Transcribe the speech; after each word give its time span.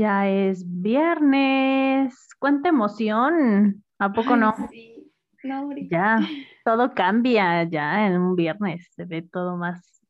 Ya 0.00 0.26
es 0.26 0.64
viernes. 0.66 2.14
¡Cuánta 2.38 2.70
emoción! 2.70 3.84
¿A 3.98 4.10
poco 4.10 4.32
Ay, 4.32 4.40
no? 4.40 4.54
sí. 4.70 5.12
No, 5.42 5.66
Uri. 5.66 5.90
Ya, 5.90 6.18
todo 6.64 6.94
cambia 6.94 7.64
ya 7.64 8.06
en 8.06 8.18
un 8.18 8.34
viernes. 8.34 8.88
Se 8.96 9.04
ve 9.04 9.20
todo 9.20 9.58
más, 9.58 10.00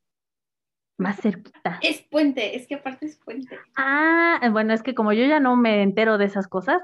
más 0.97 1.21
cerquita. 1.21 1.81
Es 1.83 2.03
puente, 2.03 2.55
es 2.55 2.69
que 2.69 2.77
aparte 2.77 3.07
es 3.07 3.17
puente. 3.17 3.59
Ah, 3.77 4.39
bueno, 4.53 4.73
es 4.75 4.85
que 4.85 4.95
como 4.95 5.13
yo 5.13 5.25
ya 5.25 5.41
no 5.41 5.57
me 5.57 5.83
entero 5.83 6.19
de 6.19 6.27
esas 6.27 6.47
cosas, 6.47 6.81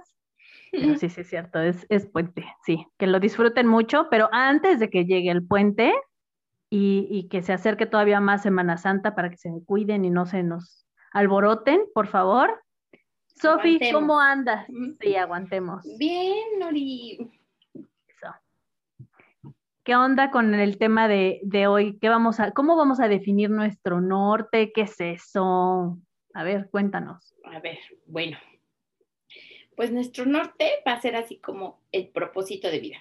pero 0.73 0.95
sí, 0.99 1.09
sí 1.09 1.21
es 1.21 1.29
cierto, 1.29 1.61
es, 1.61 1.87
es 1.89 2.07
puente, 2.07 2.45
sí, 2.65 2.89
que 2.99 3.07
lo 3.07 3.21
disfruten 3.21 3.69
mucho, 3.69 4.09
pero 4.11 4.29
antes 4.33 4.81
de 4.81 4.91
que 4.91 5.05
llegue 5.05 5.31
el 5.31 5.47
puente 5.47 5.95
y, 6.71 7.07
y 7.09 7.29
que 7.29 7.43
se 7.43 7.53
acerque 7.53 7.87
todavía 7.87 8.19
más 8.19 8.43
Semana 8.43 8.79
Santa 8.79 9.15
para 9.15 9.31
que 9.31 9.37
se 9.37 9.51
cuiden 9.65 10.05
y 10.05 10.11
no 10.11 10.27
se 10.27 10.43
nos 10.43 10.89
alboroten, 11.13 11.83
por 11.95 12.09
favor. 12.09 12.66
Sofi. 13.41 13.79
¿cómo 13.93 14.19
andas? 14.19 14.69
Mm. 14.69 14.93
Sí, 15.01 15.17
aguantemos. 15.17 15.85
Bien, 15.99 16.59
Nori. 16.59 17.31
Eso. 17.75 18.35
¿Qué 19.85 19.95
onda 19.95 20.31
con 20.31 20.55
el 20.55 20.79
tema 20.79 21.09
de, 21.09 21.41
de 21.43 21.67
hoy? 21.67 21.99
¿Qué 21.99 22.09
vamos 22.09 22.41
a, 22.41 22.53
¿Cómo 22.53 22.77
vamos 22.77 23.01
a 23.01 23.09
definir 23.09 23.51
nuestro 23.51 24.01
norte? 24.01 24.73
¿Qué 24.73 24.83
es 24.83 25.01
eso? 25.01 25.99
A 26.35 26.43
ver, 26.45 26.69
cuéntanos. 26.71 27.35
A 27.45 27.61
ver, 27.61 27.79
bueno. 28.07 28.39
Pues 29.77 29.93
nuestro 29.93 30.25
norte 30.25 30.83
va 30.87 30.93
a 30.93 31.01
ser 31.01 31.17
así 31.17 31.39
como 31.39 31.83
el 31.93 32.09
propósito 32.09 32.71
de 32.71 32.81
vida. 32.81 32.99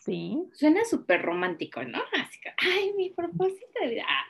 Sí. 0.00 0.38
Suena 0.52 0.84
súper 0.84 1.22
romántico, 1.22 1.84
¿no? 1.84 1.98
Así 2.20 2.40
que, 2.40 2.52
ay, 2.56 2.92
mi 2.94 3.10
propósito 3.10 3.80
de 3.80 3.88
vida. 3.88 4.04
Ah, 4.08 4.24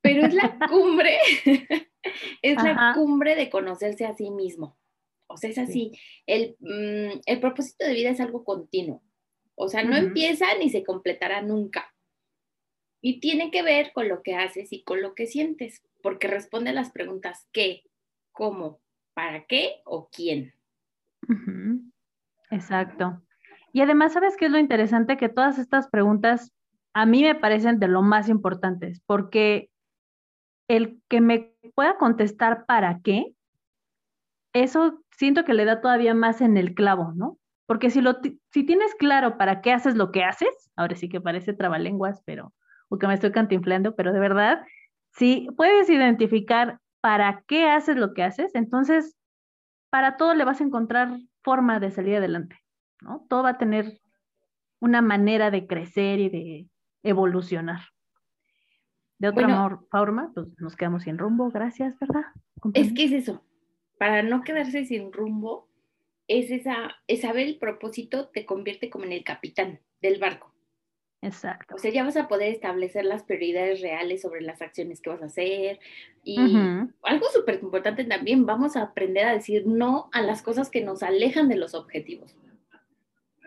Pero 0.00 0.26
es 0.26 0.34
la 0.34 0.58
cumbre, 0.70 1.18
es 2.42 2.62
la 2.62 2.92
cumbre 2.94 3.34
de 3.34 3.50
conocerse 3.50 4.06
a 4.06 4.14
sí 4.14 4.30
mismo. 4.30 4.76
O 5.26 5.36
sea, 5.36 5.50
es 5.50 5.58
así. 5.58 5.92
El, 6.26 6.56
mm, 6.60 7.20
el 7.24 7.40
propósito 7.40 7.86
de 7.86 7.94
vida 7.94 8.10
es 8.10 8.20
algo 8.20 8.44
continuo. 8.44 9.02
O 9.54 9.68
sea, 9.68 9.84
no 9.84 9.96
empieza 9.96 10.46
ni 10.58 10.70
se 10.70 10.84
completará 10.84 11.42
nunca. 11.42 11.94
Y 13.00 13.20
tiene 13.20 13.50
que 13.50 13.62
ver 13.62 13.92
con 13.92 14.08
lo 14.08 14.22
que 14.22 14.36
haces 14.36 14.72
y 14.72 14.84
con 14.84 15.02
lo 15.02 15.14
que 15.14 15.26
sientes, 15.26 15.82
porque 16.02 16.28
responde 16.28 16.70
a 16.70 16.74
las 16.74 16.92
preguntas 16.92 17.48
¿qué? 17.52 17.82
¿Cómo? 18.30 18.80
¿Para 19.14 19.44
qué? 19.46 19.82
¿O 19.84 20.08
quién? 20.08 20.54
Exacto. 22.50 23.22
Y 23.72 23.80
además, 23.80 24.12
¿sabes 24.12 24.36
qué 24.36 24.46
es 24.46 24.52
lo 24.52 24.58
interesante? 24.58 25.16
Que 25.16 25.28
todas 25.28 25.58
estas 25.58 25.88
preguntas 25.88 26.52
a 26.94 27.06
mí 27.06 27.22
me 27.22 27.34
parecen 27.34 27.78
de 27.78 27.88
lo 27.88 28.02
más 28.02 28.28
importantes, 28.28 29.00
porque 29.06 29.70
el 30.72 31.02
que 31.10 31.20
me 31.20 31.52
pueda 31.74 31.98
contestar 31.98 32.64
para 32.64 33.00
qué, 33.02 33.34
eso 34.54 35.04
siento 35.10 35.44
que 35.44 35.52
le 35.52 35.66
da 35.66 35.82
todavía 35.82 36.14
más 36.14 36.40
en 36.40 36.56
el 36.56 36.72
clavo, 36.72 37.12
¿no? 37.14 37.38
Porque 37.66 37.90
si, 37.90 38.00
lo, 38.00 38.20
si 38.50 38.64
tienes 38.64 38.94
claro 38.94 39.36
para 39.36 39.60
qué 39.60 39.72
haces 39.72 39.96
lo 39.96 40.10
que 40.10 40.24
haces, 40.24 40.70
ahora 40.74 40.96
sí 40.96 41.10
que 41.10 41.20
parece 41.20 41.52
trabalenguas, 41.52 42.22
pero, 42.24 42.54
o 42.88 42.98
que 42.98 43.06
me 43.06 43.12
estoy 43.12 43.32
cantinflando, 43.32 43.94
pero 43.94 44.14
de 44.14 44.20
verdad, 44.20 44.64
si 45.12 45.46
puedes 45.58 45.90
identificar 45.90 46.80
para 47.02 47.44
qué 47.46 47.68
haces 47.68 47.96
lo 47.96 48.14
que 48.14 48.22
haces, 48.22 48.54
entonces 48.54 49.14
para 49.90 50.16
todo 50.16 50.32
le 50.32 50.44
vas 50.44 50.62
a 50.62 50.64
encontrar 50.64 51.18
forma 51.42 51.80
de 51.80 51.90
salir 51.90 52.16
adelante, 52.16 52.56
¿no? 53.02 53.26
Todo 53.28 53.42
va 53.42 53.50
a 53.50 53.58
tener 53.58 54.00
una 54.80 55.02
manera 55.02 55.50
de 55.50 55.66
crecer 55.66 56.18
y 56.18 56.30
de 56.30 56.66
evolucionar. 57.02 57.82
De 59.22 59.28
otra 59.28 59.46
Bueno. 59.46 59.86
forma, 59.88 60.32
pues 60.34 60.48
nos 60.58 60.74
quedamos 60.74 61.04
sin 61.04 61.16
rumbo, 61.16 61.48
gracias, 61.52 61.96
¿verdad? 62.00 62.24
Es 62.74 62.92
que 62.92 63.04
es 63.04 63.12
eso. 63.12 63.44
Para 63.96 64.24
no 64.24 64.42
quedarse 64.42 64.84
sin 64.84 65.12
rumbo, 65.12 65.68
es 66.26 66.50
esa, 66.50 66.96
es 67.06 67.20
saber 67.20 67.46
el 67.46 67.56
propósito 67.56 68.30
te 68.30 68.44
convierte 68.44 68.90
como 68.90 69.04
en 69.04 69.12
el 69.12 69.22
capitán 69.22 69.78
del 70.00 70.18
barco. 70.18 70.52
Exacto. 71.20 71.76
O 71.76 71.78
sea, 71.78 71.92
ya 71.92 72.02
vas 72.02 72.16
a 72.16 72.26
poder 72.26 72.52
establecer 72.52 73.04
las 73.04 73.22
prioridades 73.22 73.80
reales 73.80 74.22
sobre 74.22 74.40
las 74.40 74.60
acciones 74.60 75.00
que 75.00 75.10
vas 75.10 75.22
a 75.22 75.26
hacer. 75.26 75.78
Y 76.24 76.56
algo 77.04 77.26
súper 77.32 77.60
importante 77.62 78.02
también, 78.02 78.44
vamos 78.44 78.74
a 78.74 78.82
aprender 78.82 79.26
a 79.26 79.34
decir 79.34 79.68
no 79.68 80.10
a 80.12 80.20
las 80.20 80.42
cosas 80.42 80.68
que 80.68 80.80
nos 80.80 81.04
alejan 81.04 81.48
de 81.48 81.54
los 81.54 81.74
objetivos. 81.74 82.34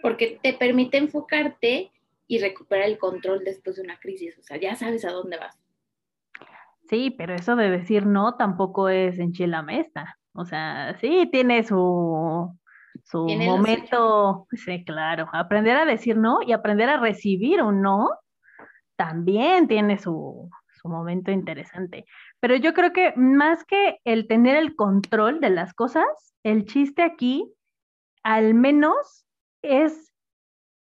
Porque 0.01 0.39
te 0.41 0.53
permite 0.53 0.95
enfocarte 0.95 1.91
y 2.27 2.39
recuperar 2.39 2.87
el 2.87 2.97
control 2.97 3.43
después 3.43 3.75
de 3.75 3.81
una 3.81 3.99
crisis. 3.99 4.37
O 4.39 4.43
sea, 4.43 4.55
ya 4.55 4.77
sabes 4.77 5.03
a 5.03 5.11
dónde 5.11 5.35
vas. 5.35 5.59
Sí, 6.89 7.13
pero 7.17 7.33
eso 7.33 7.55
de 7.55 7.69
decir 7.69 8.05
no 8.05 8.35
tampoco 8.35 8.89
es 8.89 9.17
enchilamesta. 9.19 10.17
O 10.33 10.45
sea, 10.45 10.95
sí 10.99 11.27
tiene 11.31 11.63
su, 11.63 12.57
su 13.03 13.25
Tiene 13.25 13.47
momento, 13.47 14.47
sí, 14.51 14.83
claro. 14.85 15.27
Aprender 15.33 15.77
a 15.77 15.85
decir 15.85 16.17
no 16.17 16.39
y 16.45 16.51
aprender 16.51 16.89
a 16.89 16.99
recibir 16.99 17.61
un 17.61 17.81
no 17.81 18.09
también 18.97 19.67
tiene 19.67 19.97
su, 19.97 20.49
su 20.81 20.89
momento 20.89 21.31
interesante. 21.31 22.05
Pero 22.39 22.55
yo 22.55 22.73
creo 22.73 22.93
que 22.93 23.13
más 23.15 23.63
que 23.65 23.99
el 24.03 24.27
tener 24.27 24.55
el 24.55 24.75
control 24.75 25.39
de 25.39 25.49
las 25.49 25.73
cosas, 25.73 26.05
el 26.43 26.65
chiste 26.65 27.01
aquí, 27.01 27.51
al 28.23 28.53
menos, 28.53 29.25
es 29.61 30.13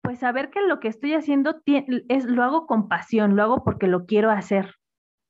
pues 0.02 0.18
saber 0.18 0.50
que 0.50 0.60
lo 0.62 0.80
que 0.80 0.88
estoy 0.88 1.14
haciendo 1.14 1.62
es, 2.08 2.24
lo 2.24 2.42
hago 2.42 2.66
con 2.66 2.88
pasión, 2.88 3.36
lo 3.36 3.44
hago 3.44 3.64
porque 3.64 3.86
lo 3.86 4.04
quiero 4.04 4.30
hacer. 4.30 4.74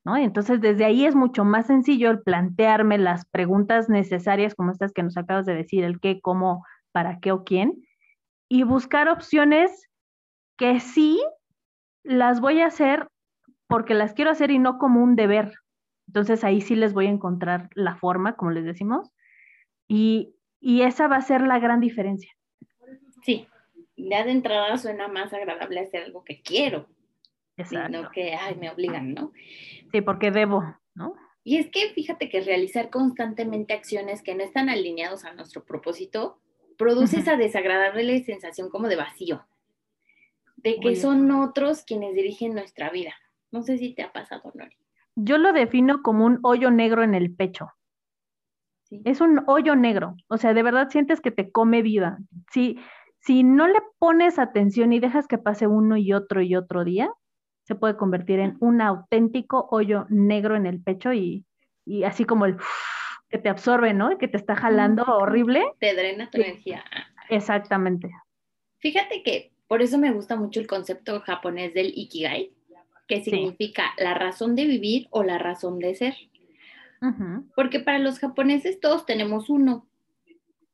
¿No? 0.05 0.17
Entonces 0.17 0.61
desde 0.61 0.85
ahí 0.85 1.05
es 1.05 1.15
mucho 1.15 1.45
más 1.45 1.67
sencillo 1.67 2.11
el 2.11 2.23
plantearme 2.23 2.99
las 2.99 3.25
preguntas 3.27 3.89
necesarias 3.89 4.55
como 4.55 4.73
estas 4.73 4.93
que 4.93 5.03
nos 5.03 5.17
acabas 5.17 5.47
de 5.47 5.55
decir, 5.55 5.85
el 5.85 6.01
qué, 6.01 6.21
cómo, 6.21 6.65
para 6.93 7.21
qué 7.21 7.33
o 7.33 7.45
quién, 7.45 7.87
y 8.49 8.65
buscar 8.65 9.09
opciones 9.09 9.89
que 10.57 10.81
sí 10.81 11.21
las 12.03 12.41
voy 12.41 12.61
a 12.61 12.67
hacer 12.67 13.09
porque 13.67 13.95
las 13.95 14.13
quiero 14.13 14.31
hacer 14.31 14.51
y 14.51 14.59
no 14.59 14.79
como 14.79 15.03
un 15.03 15.17
deber. 15.17 15.55
Entonces 16.07 16.45
ahí 16.45 16.61
sí 16.61 16.75
les 16.75 16.93
voy 16.93 17.07
a 17.07 17.11
encontrar 17.11 17.71
la 17.75 17.97
forma, 17.97 18.37
como 18.37 18.51
les 18.51 18.65
decimos, 18.65 19.11
y, 19.89 20.35
y 20.61 20.83
esa 20.83 21.09
va 21.09 21.17
a 21.17 21.23
ser 21.23 21.43
la 21.43 21.59
gran 21.59 21.81
diferencia. 21.81 22.31
Sí, 23.23 23.47
ya 23.97 24.25
de 24.25 24.33
entrada 24.33 24.77
suena 24.77 25.09
más 25.09 25.33
agradable 25.33 25.81
hacer 25.81 26.03
algo 26.03 26.25
que 26.25 26.43
quiero, 26.43 26.87
Exacto. 27.57 27.99
sino 27.99 28.11
que, 28.11 28.35
ay, 28.35 28.57
me 28.57 28.71
obligan, 28.71 29.15
¿no? 29.15 29.33
Sí, 29.91 30.01
porque 30.01 30.31
debo, 30.31 30.65
¿no? 30.95 31.15
Y 31.45 31.57
es 31.57 31.71
que 31.71 31.91
fíjate 31.91 32.29
que 32.29 32.41
realizar 32.41 32.91
constantemente 32.91 33.75
acciones 33.75 34.23
que 34.23 34.35
no 34.35 34.45
están 34.45 34.69
alineados 34.69 35.25
a 35.25 35.33
nuestro 35.35 35.65
propósito 35.65 36.41
produce 36.79 37.19
esa 37.19 37.37
desagradable 37.37 38.23
sensación 38.25 38.71
como 38.71 38.89
de 38.89 38.97
vacío, 38.97 39.45
de 40.57 40.79
que 40.81 40.89
Oye. 40.89 40.97
son 40.97 41.31
otros 41.31 41.83
quienes 41.83 42.15
dirigen 42.15 42.55
nuestra 42.55 42.91
vida. 42.91 43.15
No 43.51 43.63
sé 43.63 43.79
si 43.79 43.95
te 43.95 44.03
ha 44.03 44.13
pasado, 44.13 44.53
Nori. 44.55 44.77
Yo 45.15 45.37
lo 45.37 45.53
defino 45.53 46.03
como 46.03 46.25
un 46.25 46.39
hoyo 46.43 46.71
negro 46.71 47.03
en 47.03 47.15
el 47.15 47.35
pecho. 47.35 47.71
¿sí? 48.85 49.03
Es 49.05 49.21
un 49.21 49.43
hoyo 49.47 49.77
negro, 49.77 50.17
o 50.29 50.39
sea, 50.39 50.55
de 50.55 50.63
verdad 50.63 50.89
sientes 50.91 51.21
que 51.21 51.31
te 51.31 51.51
come 51.51 51.83
viva. 51.83 52.19
Si, 52.53 52.79
si 53.19 53.43
no 53.43 53.67
le 53.67 53.81
pones 53.99 54.39
atención 54.39 54.93
y 54.93 55.01
dejas 55.01 55.27
que 55.27 55.39
pase 55.39 55.67
uno 55.67 55.97
y 55.97 56.13
otro 56.13 56.41
y 56.41 56.55
otro 56.55 56.85
día, 56.85 57.13
se 57.65 57.75
puede 57.75 57.97
convertir 57.97 58.39
en 58.41 58.57
un 58.61 58.81
auténtico 58.81 59.69
hoyo 59.71 60.07
negro 60.09 60.57
en 60.57 60.67
el 60.67 60.81
pecho 60.83 61.13
y, 61.13 61.45
y 61.85 62.05
así 62.05 62.25
como 62.25 62.47
el 62.47 62.57
que 63.29 63.39
te 63.39 63.49
absorbe, 63.49 63.95
¿no? 63.95 64.19
Que 64.19 64.29
te 64.29 64.37
está 64.37 64.55
jalando 64.57 65.05
Horrible. 65.05 65.63
Te 65.81 65.95
drena 65.95 66.29
tu 66.31 66.39
Sí. 66.39 66.45
energía. 66.45 66.85
Exactamente. 67.29 68.11
Fíjate 68.79 69.23
que 69.23 69.53
por 69.69 69.81
eso 69.81 69.97
me 69.97 70.13
gusta 70.13 70.37
mucho 70.37 70.61
el 70.61 70.67
concepto 70.67 71.21
japonés 71.21 71.73
del 71.73 71.93
ikigai, 71.97 72.53
que 73.09 73.23
Sí. 73.23 73.31
significa 73.31 73.85
la 73.97 74.13
razón 74.15 74.55
de 74.55 74.67
vivir 74.67 75.07
o 75.11 75.23
la 75.23 75.39
razón 75.39 75.79
de 75.79 75.95
ser. 75.95 76.15
Porque 77.57 77.81
para 77.81 77.99
los 77.99 78.19
japoneses 78.21 78.79
todos 78.81 79.07
tenemos 79.07 79.51
uno. 79.51 79.87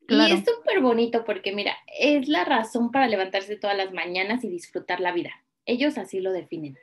Claro. 0.06 0.34
Y 0.34 0.38
es 0.38 0.44
súper 0.44 0.80
bonito 0.80 1.24
porque, 1.24 1.52
mira, 1.54 1.72
es 1.98 2.28
la 2.28 2.44
razón 2.44 2.90
para 2.90 3.06
levantarse 3.08 3.56
todas 3.56 3.76
las 3.76 3.92
mañanas 3.92 4.42
y 4.44 4.48
disfrutar 4.48 5.00
la 5.00 5.12
vida. 5.12 5.30
Ellos 5.68 5.98
así 5.98 6.20
lo 6.20 6.32
definen. 6.32 6.76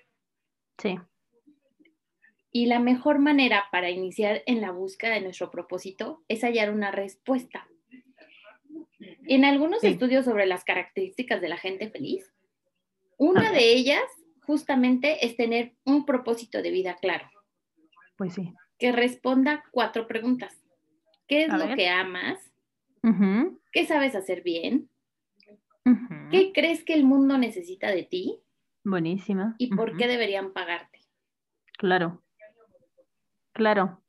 Sí, 0.77 0.99
Y 2.51 2.67
la 2.67 2.79
mejor 2.79 3.19
manera 3.19 3.65
para 3.71 3.89
iniciar 3.89 4.43
en 4.45 4.61
la 4.61 4.71
búsqueda 4.71 5.15
de 5.15 5.21
nuestro 5.21 5.49
propósito 5.51 6.23
es 6.29 6.41
hallar 6.43 6.71
una 6.71 6.91
respuesta. 6.91 7.67
En 9.27 9.43
algunos 9.43 9.81
Sí. 9.81 9.87
estudios 9.87 10.23
sobre 10.25 10.45
las 10.45 10.63
características 10.63 11.41
de 11.41 11.49
la 11.49 11.57
gente 11.57 11.89
feliz, 11.89 12.31
una 13.17 13.51
de 13.51 13.73
ellas 13.73 14.03
justamente 14.43 15.25
es 15.25 15.35
tener 15.35 15.73
un 15.83 16.05
propósito 16.05 16.61
de 16.61 16.69
vida 16.71 16.95
claro, 17.01 17.27
pues 18.17 18.35
sí. 18.35 18.53
que 18.77 18.91
responda 18.91 19.63
cuatro 19.71 20.07
preguntas. 20.07 20.61
¿Qué 21.27 21.45
es 21.45 21.49
A 21.49 21.57
lo 21.57 21.67
ver. 21.67 21.75
que 21.75 21.89
amas? 21.89 22.39
¿Qué 23.71 23.85
sabes 23.85 24.13
hacer 24.15 24.43
bien? 24.43 24.89
¿Qué 26.31 26.51
crees 26.53 26.83
que 26.83 26.93
el 26.93 27.03
mundo 27.03 27.37
necesita 27.37 27.91
de 27.91 28.03
ti? 28.03 28.39
Buenísima. 28.85 29.55
¿Y 29.57 29.75
por 29.75 29.97
qué 29.97 30.07
deberían 30.07 30.53
pagarte? 30.53 30.99
Claro, 31.77 32.21
claro. 33.51 34.01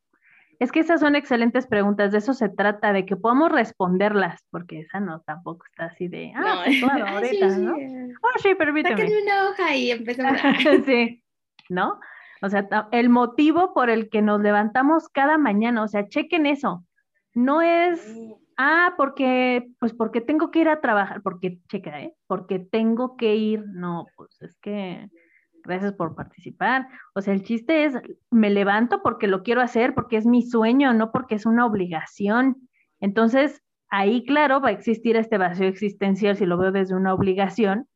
Es 0.59 0.71
que 0.71 0.81
esas 0.81 1.01
son 1.01 1.17
excelentes 1.17 1.67
preguntas, 1.67 2.13
de 2.13 2.19
eso 2.19 2.33
se 2.35 2.49
trata, 2.49 2.93
de 2.93 3.05
que 3.05 3.17
podamos 3.17 3.51
responderlas, 3.51 4.45
porque 4.51 4.81
esa 4.81 5.01
no 5.01 5.21
tampoco 5.23 5.65
está 5.71 5.87
así 5.87 6.09
de, 6.09 6.33
ah, 6.35 6.41
No. 6.41 6.65
pues 6.65 6.81
claro, 6.81 7.05
Ah, 7.09 7.11
ahorita, 7.13 7.51
sí, 7.51 7.61
¿no? 7.61 7.75
sí. 7.77 8.15
Oh, 8.23 8.39
sí, 8.39 8.55
permíteme. 8.55 8.97
Sáquenme 8.97 9.23
una 9.23 9.51
hoja 9.51 9.75
y 9.75 9.91
empezamos 9.91 10.41
a... 10.45 10.55
Sí, 10.87 11.23
¿no? 11.69 11.99
O 12.43 12.49
sea, 12.51 12.69
el 12.93 13.09
motivo 13.09 13.73
por 13.75 13.89
el 13.91 14.09
que 14.11 14.21
nos 14.23 14.41
levantamos 14.41 15.09
cada 15.09 15.39
mañana, 15.39 15.83
o 15.83 15.89
sea, 15.89 16.07
chequen 16.07 16.47
eso. 16.47 16.85
No 17.35 17.61
es, 17.63 18.15
ah, 18.57 18.95
porque, 18.97 19.69
pues 19.79 19.93
porque 19.93 20.21
tengo 20.21 20.51
que 20.51 20.61
ir 20.61 20.69
a 20.69 20.81
trabajar, 20.81 21.23
porque, 21.23 21.61
checa, 21.69 22.01
¿eh? 22.01 22.15
Porque 22.27 22.59
tengo 22.59 23.17
que 23.17 23.37
ir, 23.37 23.65
no, 23.67 24.07
pues 24.17 24.41
es 24.43 24.57
que, 24.59 25.09
gracias 25.65 25.93
por 25.93 26.15
participar. 26.15 26.89
O 27.15 27.21
sea, 27.21 27.35
el 27.35 27.43
chiste 27.43 27.85
es, 27.85 27.95
me 28.31 28.51
levanto 28.51 29.03
porque 29.03 29.27
lo 29.27 29.43
quiero 29.43 29.61
hacer, 29.61 29.95
porque 29.95 30.17
es 30.17 30.27
mi 30.27 30.43
sueño, 30.43 30.95
no 30.95 31.13
porque 31.13 31.35
es 31.35 31.47
una 31.47 31.67
obligación. 31.67 32.69
Entonces, 33.01 33.63
ahí, 33.91 34.25
claro, 34.25 34.61
va 34.61 34.69
a 34.69 34.73
existir 34.73 35.17
este 35.17 35.39
vacío 35.39 35.67
existencial 35.67 36.37
si 36.37 36.47
lo 36.47 36.57
veo 36.57 36.73
desde 36.73 36.95
una 36.95 37.13
obligación. 37.13 37.87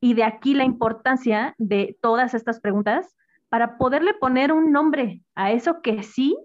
Y 0.00 0.14
de 0.14 0.24
aquí 0.24 0.54
la 0.54 0.64
importancia 0.64 1.54
de 1.58 1.98
todas 2.00 2.34
estas 2.34 2.60
preguntas 2.60 3.16
para 3.48 3.76
poderle 3.76 4.14
poner 4.14 4.52
un 4.52 4.72
nombre 4.72 5.22
a 5.34 5.50
eso 5.50 5.82
que 5.82 6.02
sí 6.02 6.36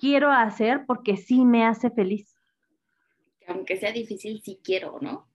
quiero 0.00 0.32
hacer 0.32 0.86
porque 0.86 1.16
sí 1.16 1.44
me 1.44 1.64
hace 1.66 1.90
feliz. 1.90 2.34
Aunque 3.46 3.76
sea 3.76 3.92
difícil, 3.92 4.40
sí 4.42 4.60
quiero, 4.64 4.98
¿no? 5.00 5.28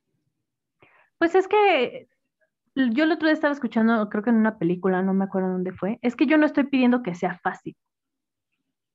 Pues 1.18 1.36
es 1.36 1.48
que 1.48 2.10
yo 2.76 3.04
el 3.04 3.12
otro 3.12 3.28
día 3.28 3.34
estaba 3.34 3.54
escuchando, 3.54 4.10
creo 4.10 4.24
que 4.24 4.32
en 4.32 4.38
una 4.38 4.58
película, 4.58 5.02
no 5.02 5.14
me 5.14 5.26
acuerdo 5.26 5.50
dónde 5.50 5.72
fue, 5.72 6.00
es 6.02 6.16
que 6.16 6.26
yo 6.26 6.38
no 6.38 6.46
estoy 6.46 6.66
pidiendo 6.66 7.04
que 7.04 7.16
sea 7.16 7.38
fácil. 7.38 7.78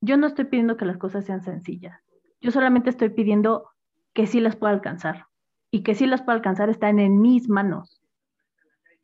Yo 0.01 0.17
no 0.17 0.27
estoy 0.27 0.45
pidiendo 0.45 0.77
que 0.77 0.85
las 0.85 0.97
cosas 0.97 1.25
sean 1.25 1.41
sencillas. 1.41 1.99
Yo 2.41 2.51
solamente 2.51 2.89
estoy 2.89 3.09
pidiendo 3.09 3.69
que 4.13 4.27
sí 4.27 4.39
las 4.39 4.55
pueda 4.55 4.73
alcanzar. 4.73 5.27
Y 5.71 5.83
que 5.83 5.95
sí 5.95 6.05
las 6.05 6.21
pueda 6.21 6.35
alcanzar 6.35 6.69
están 6.69 6.99
en 6.99 7.21
mis 7.21 7.47
manos. 7.47 8.01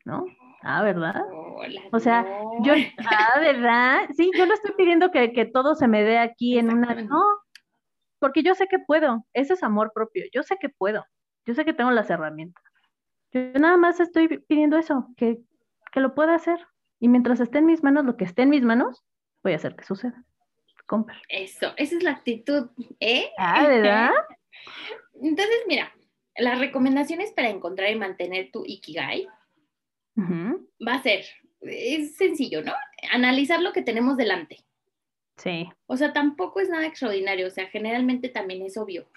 ¿No? 0.05 0.25
Ah, 0.63 0.83
¿verdad? 0.83 1.21
Hola, 1.59 1.81
O 1.91 1.99
sea, 1.99 2.21
no. 2.21 2.63
Yo, 2.63 2.73
ah, 3.11 3.39
¿verdad? 3.39 4.09
Sí, 4.15 4.31
yo 4.37 4.45
no 4.45 4.53
estoy 4.53 4.73
pidiendo 4.77 5.09
que, 5.09 5.33
que 5.33 5.45
todo 5.45 5.73
se 5.73 5.87
me 5.87 6.03
dé 6.03 6.19
aquí 6.19 6.59
en 6.59 6.71
una, 6.71 6.93
no, 6.93 7.23
porque 8.19 8.43
yo 8.43 8.53
sé 8.53 8.67
que 8.67 8.77
puedo, 8.77 9.25
ese 9.33 9.53
es 9.53 9.63
amor 9.63 9.91
propio, 9.93 10.25
yo 10.31 10.43
sé 10.43 10.57
que 10.59 10.69
puedo, 10.69 11.03
yo 11.45 11.55
sé 11.55 11.65
que 11.65 11.73
tengo 11.73 11.89
las 11.89 12.11
herramientas. 12.11 12.63
Yo 13.31 13.41
nada 13.59 13.75
más 13.75 13.99
estoy 13.99 14.27
pidiendo 14.27 14.77
eso, 14.77 15.07
que, 15.17 15.39
que 15.91 15.99
lo 15.99 16.13
pueda 16.13 16.35
hacer. 16.35 16.59
Y 16.99 17.07
mientras 17.07 17.39
esté 17.39 17.59
en 17.59 17.65
mis 17.65 17.83
manos, 17.83 18.05
lo 18.05 18.17
que 18.17 18.25
esté 18.25 18.43
en 18.43 18.49
mis 18.49 18.63
manos, 18.63 19.03
voy 19.43 19.53
a 19.53 19.57
hacer 19.57 19.75
que 19.75 19.83
suceda. 19.83 20.23
Compra. 20.85 21.19
Eso, 21.27 21.73
esa 21.75 21.97
es 21.97 22.03
la 22.03 22.11
actitud, 22.11 22.69
¿eh? 22.99 23.31
Ah, 23.37 23.67
¿verdad? 23.67 24.11
Entonces, 25.21 25.57
mira, 25.67 25.91
las 26.37 26.59
recomendaciones 26.59 27.31
para 27.33 27.49
encontrar 27.49 27.91
y 27.91 27.95
mantener 27.95 28.51
tu 28.51 28.63
Ikigai 28.65 29.27
va 30.17 30.93
a 30.93 31.03
ser, 31.03 31.25
es 31.61 32.15
sencillo, 32.15 32.61
¿no? 32.63 32.73
Analizar 33.11 33.61
lo 33.61 33.73
que 33.73 33.81
tenemos 33.81 34.17
delante. 34.17 34.57
Sí, 35.37 35.69
O 35.85 35.97
sea, 35.97 36.13
tampoco 36.13 36.59
es 36.59 36.69
nada 36.69 36.87
extraordinario, 36.87 37.45
o 37.47 37.51
sea, 37.51 37.67
generalmente 37.67 38.29
también 38.29 38.63
es 38.63 38.75
obvio. 38.75 39.07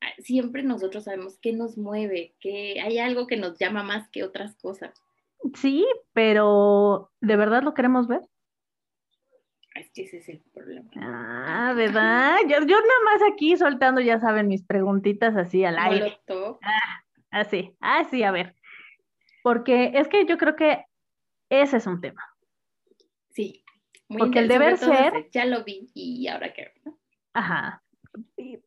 Ah, 0.00 0.06
Siempre 0.18 0.62
nosotros 0.62 1.04
sabemos 1.04 1.38
qué 1.42 1.52
nos 1.52 1.76
mueve, 1.76 2.34
que 2.40 2.80
hay 2.80 2.98
algo 2.98 3.26
que 3.26 3.36
nos 3.36 3.58
llama 3.58 3.82
más 3.82 4.08
que 4.08 4.24
otras 4.24 4.56
cosas. 4.56 4.94
sí, 5.54 5.86
pero 6.14 7.10
¿de 7.20 7.36
verdad 7.36 7.62
lo 7.62 7.74
queremos 7.74 8.08
ver? 8.08 8.22
Es 9.74 9.90
que 9.92 10.02
ese 10.02 10.16
es 10.18 10.28
el 10.30 10.40
problema. 10.52 10.90
Ah, 10.96 11.72
¿verdad? 11.76 12.38
Yo, 12.48 12.56
yo 12.60 12.76
nada 12.76 13.00
más 13.04 13.22
aquí 13.30 13.56
soltando, 13.56 14.00
ya 14.00 14.18
saben, 14.18 14.48
mis 14.48 14.64
preguntitas 14.64 15.36
así 15.36 15.64
al 15.64 15.78
aire. 15.78 16.18
Molotov. 16.26 16.58
Así, 17.30 17.76
así, 17.80 18.22
a 18.22 18.30
ver. 18.32 18.56
Porque 19.42 19.92
es 19.94 20.08
que 20.08 20.24
yo 20.26 20.36
creo 20.38 20.56
que 20.56 20.84
ese 21.50 21.76
es 21.78 21.86
un 21.86 22.00
tema. 22.00 22.22
Sí. 23.30 23.64
muy 24.08 24.18
Porque 24.18 24.38
el 24.40 24.48
deber 24.48 24.78
ser- 24.78 25.14
ese, 25.16 25.28
Ya 25.32 25.44
lo 25.44 25.64
vi 25.64 25.90
y 25.94 26.26
ahora 26.28 26.52
qué. 26.54 26.72
¿no? 26.84 26.98
Ajá. 27.34 27.82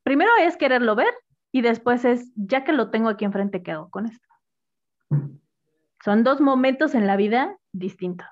Primero 0.03 0.31
es 0.39 0.55
quererlo 0.55 0.95
ver 0.95 1.13
y 1.51 1.61
después 1.61 2.05
es, 2.05 2.31
ya 2.35 2.63
que 2.63 2.71
lo 2.73 2.89
tengo 2.91 3.09
aquí 3.09 3.25
enfrente, 3.25 3.63
¿qué 3.63 3.71
hago 3.71 3.89
con 3.89 4.05
esto? 4.05 4.27
Son 6.03 6.23
dos 6.23 6.39
momentos 6.41 6.95
en 6.95 7.05
la 7.07 7.15
vida 7.17 7.57
distintos. 7.73 8.27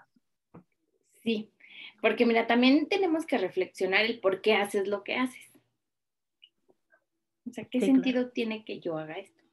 Sí, 1.16 1.52
porque 2.02 2.26
mira, 2.26 2.48
también 2.48 2.88
tenemos 2.88 3.26
que 3.26 3.38
reflexionar 3.38 4.06
el 4.06 4.20
por 4.22 4.42
qué 4.42 4.56
haces 4.56 4.88
lo 4.88 5.04
que 5.04 5.16
haces. 5.16 5.52
O 7.50 7.52
sea, 7.52 7.66
¿qué 7.66 7.80
Sí, 7.80 7.88
sentido 7.88 8.30
tiene 8.30 8.64
que 8.64 8.80
yo 8.80 8.98
haga 8.98 9.16
esto? 9.18 9.44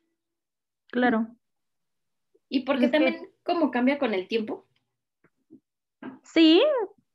Claro. 0.88 1.26
Y 2.48 2.60
porque 2.60 2.86
Es 2.86 2.90
que- 2.92 2.98
también, 2.98 3.30
¿cómo 3.42 3.70
cambia 3.70 3.98
con 3.98 4.12
el 4.14 4.28
tiempo? 4.28 4.65
Sí, 6.22 6.62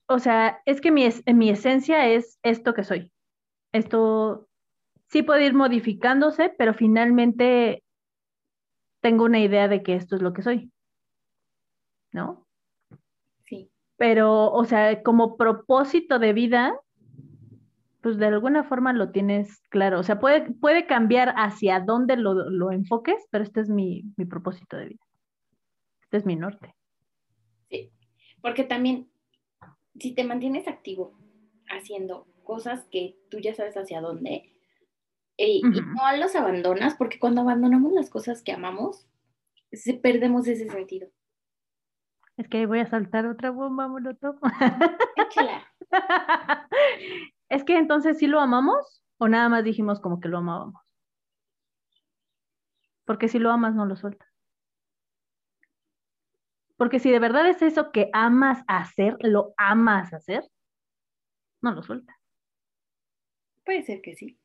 o 0.08 0.20
sea, 0.20 0.62
es 0.66 0.82
que 0.82 0.92
mi, 0.92 1.06
es- 1.06 1.24
mi 1.28 1.50
esencia 1.50 2.08
es 2.10 2.40
esto 2.44 2.74
que 2.74 2.84
soy. 2.84 3.12
Esto 3.74 4.48
sí 5.10 5.24
puede 5.24 5.46
ir 5.48 5.54
modificándose, 5.56 6.54
pero 6.58 6.74
finalmente 6.74 7.84
tengo 9.02 9.26
una 9.26 9.40
idea 9.40 9.68
de 9.68 9.84
que 9.84 9.94
esto 9.96 10.16
es 10.16 10.22
lo 10.24 10.34
que 10.34 10.42
soy. 10.42 10.72
¿No? 12.14 12.46
Sí, 13.46 13.72
Pero, 13.98 14.52
o 14.52 14.66
sea, 14.66 15.04
como 15.04 15.38
propósito 15.38 16.18
de 16.20 16.34
vida, 16.34 16.74
pues 18.02 18.18
de 18.18 18.26
alguna 18.28 18.64
forma 18.64 18.94
lo 18.94 19.12
tienes 19.12 19.62
claro. 19.70 20.00
O 20.00 20.04
sea, 20.04 20.20
puede, 20.20 20.52
puede 20.54 20.88
cambiar 20.88 21.34
hacia 21.38 21.80
dónde 21.80 22.18
lo, 22.18 22.34
lo 22.50 22.72
enfoques, 22.72 23.24
pero 23.30 23.44
este 23.44 23.62
es 23.62 23.70
mi, 23.70 24.04
mi 24.18 24.26
propósito 24.26 24.78
de 24.78 24.86
vida. 24.90 25.04
Este 26.04 26.18
es 26.18 26.26
mi 26.28 26.36
norte. 26.36 26.76
Porque 28.42 28.64
también, 28.64 29.10
si 30.00 30.14
te 30.14 30.24
mantienes 30.24 30.68
activo 30.68 31.18
haciendo 31.70 32.28
cosas 32.44 32.86
que 32.92 33.18
tú 33.30 33.40
ya 33.40 33.54
sabes 33.54 33.78
hacia 33.78 34.02
dónde, 34.02 34.52
eh, 35.38 35.58
y 35.58 35.62
no 35.62 36.18
los 36.18 36.36
abandonas, 36.36 36.96
porque 36.96 37.20
cuando 37.20 37.42
abandonamos 37.42 37.94
las 37.94 38.10
cosas 38.10 38.44
que 38.44 38.52
amamos, 38.52 39.08
se, 39.72 39.94
perdemos 39.94 40.48
ese 40.48 40.70
sentido. 40.70 41.10
Es 42.38 42.48
que 42.48 42.60
ahí 42.60 42.66
voy 42.66 42.80
a 42.80 42.90
saltar 42.90 43.26
otra 43.26 43.52
bomba, 43.52 43.88
molotov. 43.88 44.38
Échala. 45.16 45.66
Es 47.50 47.66
que 47.66 47.78
entonces 47.78 48.18
sí 48.18 48.28
lo 48.28 48.40
amamos 48.40 49.04
o 49.18 49.28
nada 49.28 49.50
más 49.50 49.66
dijimos 49.66 50.00
como 50.00 50.22
que 50.22 50.30
lo 50.30 50.38
amábamos. 50.38 50.82
Porque 53.04 53.28
si 53.28 53.40
lo 53.40 53.52
amas 53.52 53.76
no 53.76 53.86
lo 53.86 53.98
sueltas. 53.98 54.31
Porque 56.82 56.98
si 56.98 57.12
de 57.12 57.20
verdad 57.20 57.48
es 57.48 57.62
eso 57.62 57.92
que 57.92 58.10
amas 58.12 58.64
hacer, 58.66 59.16
lo 59.20 59.54
amas 59.56 60.16
hacer, 60.16 60.44
no 61.62 61.74
lo 61.74 61.84
sueltas. 61.84 62.18
Puede 63.64 63.84
ser 63.84 64.02
que 64.02 64.16
sí, 64.16 64.40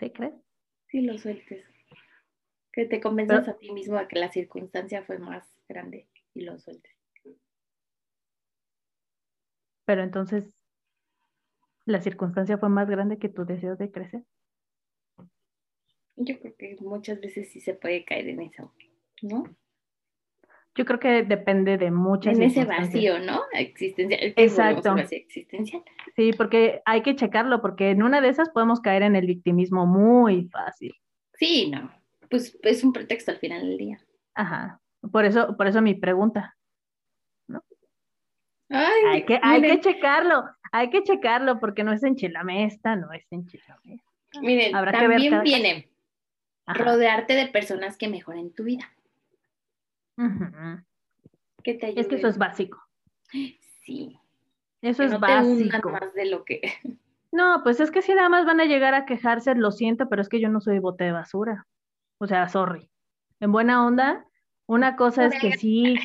¿Sí 0.00 0.10
crees? 0.10 0.34
sí 0.88 1.02
lo 1.02 1.16
sueltes. 1.16 1.64
Que 2.72 2.86
te 2.86 3.00
convenzas 3.00 3.46
a 3.46 3.56
ti 3.56 3.70
mismo 3.70 3.96
de 3.98 4.08
que 4.08 4.18
la 4.18 4.32
circunstancia 4.32 5.04
fue 5.04 5.20
más 5.20 5.48
grande 5.68 6.08
y 6.34 6.40
lo 6.40 6.58
sueltes. 6.58 6.92
Pero 9.84 10.02
entonces 10.02 10.52
la 11.84 12.00
circunstancia 12.00 12.58
fue 12.58 12.68
más 12.68 12.90
grande 12.90 13.20
que 13.20 13.28
tu 13.28 13.44
deseo 13.44 13.76
de 13.76 13.92
crecer. 13.92 14.24
Yo 16.16 16.40
creo 16.40 16.56
que 16.56 16.76
muchas 16.80 17.20
veces 17.20 17.52
sí 17.52 17.60
se 17.60 17.74
puede 17.74 18.04
caer 18.04 18.28
en 18.28 18.40
eso, 18.40 18.74
¿no? 19.22 19.44
Yo 20.76 20.84
creo 20.84 20.98
que 20.98 21.22
depende 21.22 21.78
de 21.78 21.90
muchas 21.90 22.36
En 22.36 22.42
ese 22.42 22.64
vacío, 22.64 23.20
¿no? 23.20 23.42
Existencial. 23.52 24.34
Exacto. 24.36 24.96
existencial. 24.96 25.82
Sí, 26.16 26.32
porque 26.36 26.82
hay 26.84 27.02
que 27.02 27.14
checarlo, 27.14 27.62
porque 27.62 27.90
en 27.90 28.02
una 28.02 28.20
de 28.20 28.28
esas 28.28 28.50
podemos 28.50 28.80
caer 28.80 29.02
en 29.02 29.14
el 29.14 29.26
victimismo 29.26 29.86
muy 29.86 30.48
fácil. 30.48 30.92
Sí, 31.34 31.70
no. 31.70 31.92
Pues 32.28 32.58
es 32.62 32.82
un 32.82 32.92
pretexto 32.92 33.30
al 33.30 33.38
final 33.38 33.62
del 33.62 33.76
día. 33.76 34.00
Ajá. 34.34 34.80
Por 35.12 35.24
eso, 35.24 35.56
por 35.56 35.66
eso 35.66 35.80
mi 35.80 35.94
pregunta. 35.94 36.56
Ay, 38.70 39.04
Hay 39.12 39.24
que, 39.24 39.38
hay 39.42 39.62
que 39.62 39.80
checarlo, 39.80 40.44
hay 40.72 40.90
que 40.90 41.02
checarlo, 41.02 41.60
porque 41.60 41.84
no 41.84 41.92
es 41.92 42.02
enchilamesta, 42.02 42.96
no 42.96 43.12
es 43.12 43.24
enchilamesta. 43.30 44.10
miren, 44.40 44.74
habrá 44.74 44.98
que 44.98 45.06
ver 45.06 45.10
también 45.10 45.30
cada 45.30 45.42
viene 45.42 45.90
Ajá. 46.66 46.82
rodearte 46.82 47.34
de 47.34 47.46
personas 47.48 47.96
que 47.96 48.08
mejoren 48.08 48.52
tu 48.52 48.64
vida, 48.64 48.90
Que 51.62 51.74
te 51.74 51.86
ayuden. 51.86 52.00
Es 52.00 52.08
que 52.08 52.16
eso 52.16 52.28
es 52.28 52.38
básico. 52.38 52.82
Sí, 53.82 54.18
Eso 54.80 54.98
que 55.02 55.06
es 55.06 55.12
no 55.12 55.20
te 55.20 55.26
básico. 55.26 55.90
más 55.90 56.14
de 56.14 56.26
lo 56.26 56.44
que... 56.44 56.60
No, 57.32 57.62
pues 57.64 57.80
es 57.80 57.90
que 57.90 58.00
si 58.00 58.14
nada 58.14 58.28
más 58.28 58.46
van 58.46 58.60
a 58.60 58.64
llegar 58.64 58.94
a 58.94 59.06
quejarse, 59.06 59.56
lo 59.56 59.72
siento, 59.72 60.08
pero 60.08 60.22
es 60.22 60.28
que 60.28 60.38
yo 60.38 60.48
no 60.48 60.60
soy 60.60 60.78
bote 60.78 61.02
de 61.02 61.10
basura. 61.10 61.66
O 62.18 62.28
sea, 62.28 62.48
sorry. 62.48 62.88
En 63.40 63.50
buena 63.50 63.84
onda, 63.84 64.24
una 64.66 64.94
cosa 64.94 65.26
es 65.26 65.40
que 65.40 65.56
sí, 65.58 65.98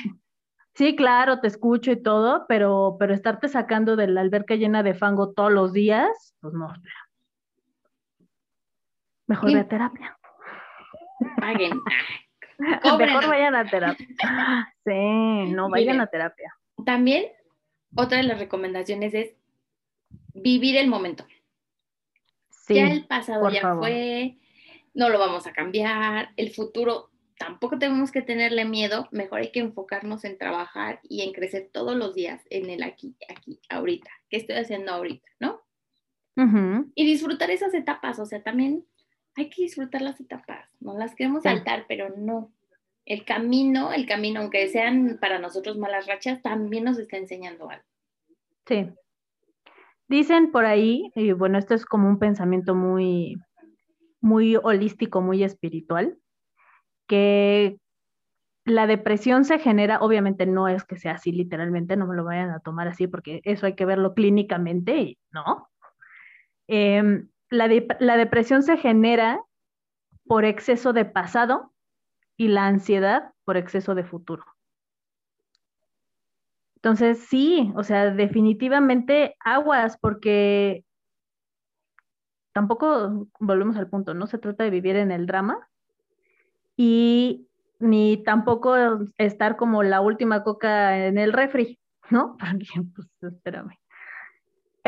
Sí, 0.79 0.95
claro, 0.95 1.41
te 1.41 1.47
escucho 1.47 1.91
y 1.91 2.01
todo, 2.01 2.45
pero, 2.47 2.95
pero 2.97 3.13
estarte 3.13 3.49
sacando 3.49 3.95
de 3.97 4.07
la 4.07 4.21
alberca 4.21 4.55
llena 4.55 4.81
de 4.81 4.93
fango 4.93 5.33
todos 5.33 5.51
los 5.51 5.73
días, 5.73 6.33
pues 6.39 6.53
no. 6.53 6.73
Mejor 9.27 9.57
a 9.57 9.67
terapia. 9.67 10.17
Paguen. 11.37 11.81
Mejor 12.99 13.27
vayan 13.27 13.55
a 13.55 13.69
terapia. 13.69 14.07
Sí, 14.85 15.51
no, 15.51 15.69
vayan 15.69 16.01
a 16.01 16.07
terapia. 16.07 16.55
También, 16.83 17.25
otra 17.95 18.17
de 18.17 18.23
las 18.23 18.39
recomendaciones 18.39 19.13
es 19.13 19.35
vivir 20.33 20.77
el 20.77 20.87
momento. 20.87 21.27
Sí, 22.49 22.75
ya 22.75 22.87
el 22.87 23.05
pasado 23.05 23.51
ya 23.51 23.75
fue, 23.75 24.37
no 24.95 25.09
lo 25.09 25.19
vamos 25.19 25.45
a 25.45 25.53
cambiar, 25.53 26.31
el 26.37 26.51
futuro 26.51 27.11
tampoco 27.37 27.77
tenemos 27.77 28.11
que 28.11 28.21
tenerle 28.21 28.65
miedo, 28.65 29.07
mejor 29.11 29.41
hay 29.41 29.51
que 29.51 29.59
enfocarnos 29.59 30.25
en 30.25 30.37
trabajar 30.37 30.99
y 31.03 31.21
en 31.21 31.33
crecer 31.33 31.69
todos 31.71 31.95
los 31.95 32.15
días 32.15 32.41
en 32.49 32.69
el 32.69 32.83
aquí, 32.83 33.15
aquí, 33.29 33.59
ahorita. 33.69 34.09
¿Qué 34.29 34.37
estoy 34.37 34.55
haciendo 34.55 34.91
ahorita? 34.91 35.27
¿No? 35.39 35.61
Y 36.95 37.05
disfrutar 37.05 37.51
esas 37.51 37.73
etapas, 37.73 38.17
o 38.17 38.25
sea, 38.25 38.41
también 38.41 38.85
hay 39.39 39.49
que 39.49 39.63
disfrutar 39.63 40.01
las 40.01 40.19
etapas, 40.19 40.69
no 40.79 40.97
las 40.97 41.15
queremos 41.15 41.43
saltar, 41.43 41.85
pero 41.87 42.15
no. 42.17 42.51
El 43.05 43.25
camino, 43.25 43.91
el 43.91 44.05
camino, 44.05 44.39
aunque 44.41 44.67
sean 44.67 45.17
para 45.19 45.39
nosotros 45.39 45.77
malas 45.77 46.05
rachas, 46.05 46.41
también 46.41 46.83
nos 46.83 46.99
está 46.99 47.17
enseñando 47.17 47.69
algo. 47.69 47.83
Sí. 48.67 48.87
Dicen 50.07 50.51
por 50.51 50.65
ahí, 50.65 51.11
y 51.15 51.31
bueno, 51.31 51.57
esto 51.57 51.73
es 51.73 51.85
como 51.85 52.07
un 52.07 52.19
pensamiento 52.19 52.75
muy, 52.75 53.37
muy 54.21 54.55
holístico, 54.55 55.21
muy 55.21 55.43
espiritual, 55.43 56.17
que 57.07 57.79
la 58.65 58.87
depresión 58.87 59.45
se 59.45 59.59
genera, 59.59 59.99
obviamente 59.99 60.45
no 60.45 60.67
es 60.67 60.83
que 60.83 60.97
sea 60.97 61.13
así 61.13 61.31
literalmente, 61.31 61.97
no 61.97 62.07
me 62.07 62.15
lo 62.15 62.23
vayan 62.23 62.51
a 62.51 62.59
tomar 62.59 62.87
así 62.87 63.07
porque 63.07 63.41
eso 63.43 63.65
hay 63.65 63.73
que 63.75 63.85
verlo 63.85 64.13
clínicamente, 64.13 65.17
¿no? 65.31 65.69
Em, 66.67 67.29
la, 67.49 67.67
depresión 68.17 68.63
se 68.63 68.77
genera 68.77 69.41
por 70.25 70.45
exceso 70.45 70.93
de 70.93 71.05
pasado 71.05 71.73
y 72.37 72.47
la 72.49 72.67
ansiedad 72.67 73.33
por 73.43 73.57
exceso 73.57 73.95
de 73.95 74.03
futuro. 74.03 74.43
Entonces, 76.75 77.25
sí, 77.27 77.73
o 77.75 77.83
sea, 77.83 78.11
definitivamente 78.11 79.35
aguas, 79.43 79.97
porque 79.97 80.85
tampoco 82.53 83.27
volvemos 83.39 83.75
al 83.75 83.89
punto, 83.89 84.13
no 84.13 84.27
se 84.27 84.37
trata 84.37 84.63
de 84.63 84.69
vivir 84.69 84.95
en 84.95 85.11
el 85.11 85.25
drama, 85.25 85.69
y 86.77 87.49
ni 87.79 88.23
tampoco 88.23 88.75
estar 89.17 89.57
como 89.57 89.83
la 89.83 89.99
última 89.99 90.43
coca 90.43 91.05
en 91.07 91.17
el 91.17 91.33
refri, 91.33 91.77
¿no? 92.09 92.37
Porque, 92.39 92.67
pues, 92.95 93.07
espérame. 93.21 93.77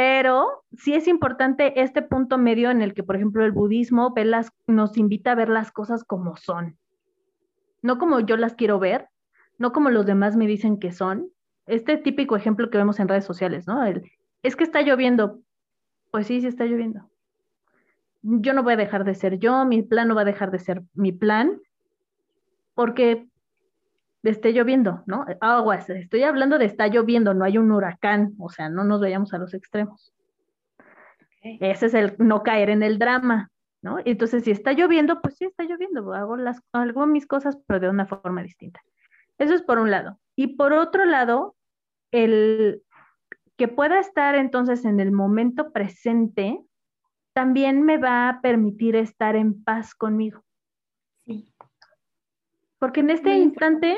Pero 0.02 0.64
sí 0.76 0.96
es 0.96 1.08
importante 1.08 1.80
este 1.80 2.02
punto 2.02 2.40
medio 2.40 2.72
en 2.72 2.82
el 2.82 2.96
que, 2.96 3.04
por 3.04 3.16
ejemplo, 3.16 3.46
el 3.46 3.52
budismo 3.52 4.16
nos 4.66 4.98
invita 4.98 5.34
a 5.34 5.36
ver 5.36 5.48
las 5.48 5.72
cosas 5.72 6.04
como 6.04 6.38
son, 6.38 6.80
no 7.84 8.00
como 8.00 8.20
yo 8.20 8.36
las 8.36 8.56
quiero 8.56 8.80
ver, 8.80 9.10
no 9.60 9.72
como 9.72 9.92
los 9.92 10.08
demás 10.08 10.36
me 10.36 10.48
dicen 10.48 10.80
que 10.80 10.92
son. 10.92 11.30
Este 11.68 11.98
típico 11.98 12.36
ejemplo 12.36 12.72
que 12.72 12.80
vemos 12.80 13.00
en 13.00 13.10
redes 13.10 13.26
sociales, 13.26 13.68
¿no? 13.68 13.86
es 14.42 14.56
que 14.56 14.64
está 14.64 14.82
lloviendo. 14.82 15.40
Pues 16.10 16.26
sí, 16.26 16.42
sí 16.42 16.48
está 16.48 16.66
lloviendo. 16.66 17.08
Yo 18.24 18.54
no 18.56 18.64
voy 18.64 18.74
a 18.74 18.78
dejar 18.78 19.04
de 19.04 19.14
ser 19.14 19.38
yo, 19.38 19.66
mi 19.66 19.84
plan 19.84 20.08
no 20.08 20.16
va 20.16 20.22
a 20.22 20.26
dejar 20.26 20.50
de 20.50 20.58
ser 20.58 20.82
mi 20.96 21.12
plan, 21.12 21.62
porque 22.74 23.28
esté 24.30 24.54
lloviendo, 24.54 25.04
¿no? 25.08 25.26
Aguas, 25.40 25.90
estoy 25.90 26.24
hablando 26.24 26.60
de 26.60 26.66
está 26.66 26.88
lloviendo, 26.88 27.34
no 27.34 27.44
hay 27.44 27.58
un 27.58 27.72
huracán, 27.72 28.34
o 28.38 28.50
sea, 28.50 28.70
no 28.70 28.84
nos 28.84 29.02
vayamos 29.02 29.34
a 29.34 29.38
los 29.38 29.54
extremos. 29.54 30.14
Ese 31.42 31.88
es 31.88 31.94
el 31.96 32.16
no 32.20 32.44
caer 32.44 32.70
en 32.70 32.84
el 32.84 33.00
drama, 33.00 33.50
¿no? 33.82 33.98
Entonces, 34.06 34.44
si 34.44 34.52
está 34.52 34.74
lloviendo, 34.74 35.22
pues 35.22 35.38
sí 35.38 35.46
está 35.46 35.64
lloviendo, 35.64 36.14
hago, 36.14 36.38
las, 36.38 36.62
hago 36.72 37.08
mis 37.08 37.26
cosas, 37.26 37.58
pero 37.66 37.80
de 37.80 37.90
una 37.90 38.06
forma 38.06 38.44
distinta. 38.44 38.80
Eso 39.40 39.56
es 39.56 39.64
por 39.64 39.80
un 39.80 39.90
lado. 39.90 40.20
Y 40.36 40.56
por 40.56 40.74
otro 40.74 41.06
lado, 41.06 41.56
el 42.12 42.84
que 43.58 43.68
pueda 43.68 44.00
estar 44.00 44.36
entonces 44.36 44.86
en 44.86 45.00
el 45.00 45.12
momento 45.12 45.72
presente, 45.72 46.62
también 47.34 47.84
me 47.84 47.98
va 47.98 48.30
a 48.30 48.42
permitir 48.42 48.96
estar 48.96 49.36
en 49.36 49.64
paz 49.64 49.96
conmigo. 49.96 50.44
Porque 52.82 53.02
en 53.02 53.12
este 53.12 53.36
instante, 53.36 53.96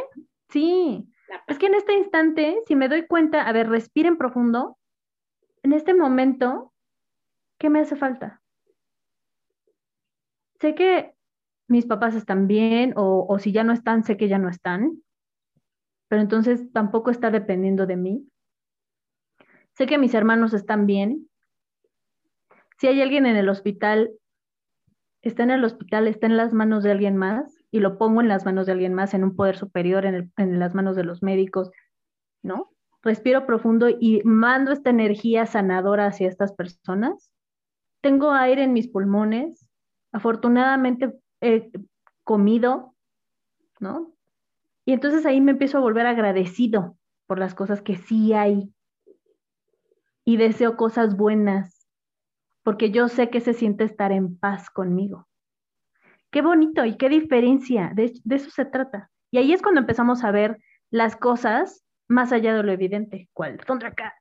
sí, 0.50 1.08
es 1.48 1.58
que 1.58 1.68
en 1.68 1.76
este 1.76 1.94
instante, 1.94 2.62
si 2.68 2.76
me 2.76 2.90
doy 2.90 3.08
cuenta, 3.08 3.48
a 3.48 3.54
ver, 3.54 3.70
respiren 3.70 4.18
profundo, 4.18 4.78
en 5.64 5.72
este 5.72 5.94
momento, 5.94 6.74
¿qué 7.58 7.70
me 7.70 7.80
hace 7.80 7.96
falta? 7.96 8.42
Sé 10.60 10.76
que 10.76 11.16
mis 11.70 11.86
papás 11.86 12.14
están 12.14 12.46
bien 12.48 12.94
o, 12.98 13.26
o 13.26 13.40
si 13.40 13.54
ya 13.54 13.64
no 13.64 13.72
están, 13.72 14.04
sé 14.04 14.18
que 14.18 14.28
ya 14.28 14.38
no 14.38 14.50
están, 14.50 15.02
pero 16.10 16.22
entonces 16.22 16.70
tampoco 16.74 17.10
está 17.10 17.32
dependiendo 17.32 17.86
de 17.86 17.96
mí. 17.96 18.28
Sé 19.78 19.86
que 19.86 19.98
mis 19.98 20.14
hermanos 20.14 20.54
están 20.54 20.88
bien. 20.88 21.30
Si 22.80 22.88
hay 22.88 23.02
alguien 23.02 23.28
en 23.28 23.38
el 23.38 23.48
hospital, 23.48 24.12
está 25.22 25.44
en 25.44 25.52
el 25.52 25.64
hospital, 25.64 26.10
está 26.10 26.26
en 26.28 26.36
las 26.36 26.52
manos 26.52 26.84
de 26.84 26.92
alguien 26.92 27.16
más 27.16 27.63
y 27.74 27.80
lo 27.80 27.98
pongo 27.98 28.22
en 28.22 28.28
las 28.28 28.46
manos 28.46 28.68
de 28.68 28.72
alguien 28.74 28.94
más, 28.94 29.16
en 29.16 29.24
un 29.24 29.36
poder 29.36 29.58
superior, 29.58 30.06
en, 30.06 30.60
las 30.60 30.76
manos 30.76 30.96
de 30.96 31.04
los 31.04 31.24
médicos, 31.24 31.72
¿no? 32.44 32.72
Respiro 33.02 33.48
profundo 33.48 33.90
y 33.90 34.22
mando 34.24 34.72
esta 34.72 34.92
energía 34.92 35.48
sanadora 35.48 36.06
hacia 36.06 36.28
estas 36.28 36.54
personas. 36.54 37.32
Tengo 38.02 38.32
aire 38.32 38.62
en 38.62 38.74
mis 38.74 38.88
pulmones. 38.88 39.68
Afortunadamente 40.12 41.16
he 41.42 41.72
comido, 42.24 42.94
¿no? 43.80 44.14
Y 44.86 44.94
entonces 44.94 45.26
ahí 45.26 45.42
me 45.42 45.54
empiezo 45.54 45.80
a 45.80 45.82
volver 45.82 46.06
agradecido 46.06 46.96
por 47.26 47.40
las 47.40 47.56
cosas 47.56 47.82
que 47.82 47.96
sí 47.96 48.34
hay. 48.34 48.72
Y 50.26 50.38
deseo 50.38 50.78
cosas 50.78 51.18
buenas, 51.18 51.90
porque 52.62 52.92
yo 52.92 53.08
sé 53.08 53.32
que 53.32 53.42
se 53.42 53.56
siente 53.56 53.84
estar 53.84 54.12
en 54.12 54.38
paz 54.38 54.70
conmigo. 54.70 55.28
Qué 56.34 56.42
bonito 56.42 56.84
y 56.84 56.98
qué 56.98 57.10
diferencia, 57.10 57.92
de, 57.94 58.12
eso 58.32 58.50
se 58.50 58.66
trata. 58.66 59.12
Y 59.30 59.38
ahí 59.38 59.54
es 59.54 59.62
cuando 59.62 59.82
empezamos 59.82 60.24
a 60.24 60.32
ver 60.32 60.58
las 60.90 61.16
cosas 61.16 61.86
más 62.08 62.32
allá 62.32 62.56
de 62.56 62.64
lo 62.64 62.72
evidente, 62.72 63.30
¿Cuál? 63.34 63.60
acá? 63.86 64.16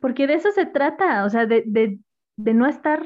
Porque 0.00 0.28
de 0.28 0.34
eso 0.34 0.52
se 0.52 0.64
trata, 0.64 1.24
o 1.24 1.28
sea, 1.28 1.44
de, 1.44 1.98
no 2.36 2.68
estar 2.68 3.04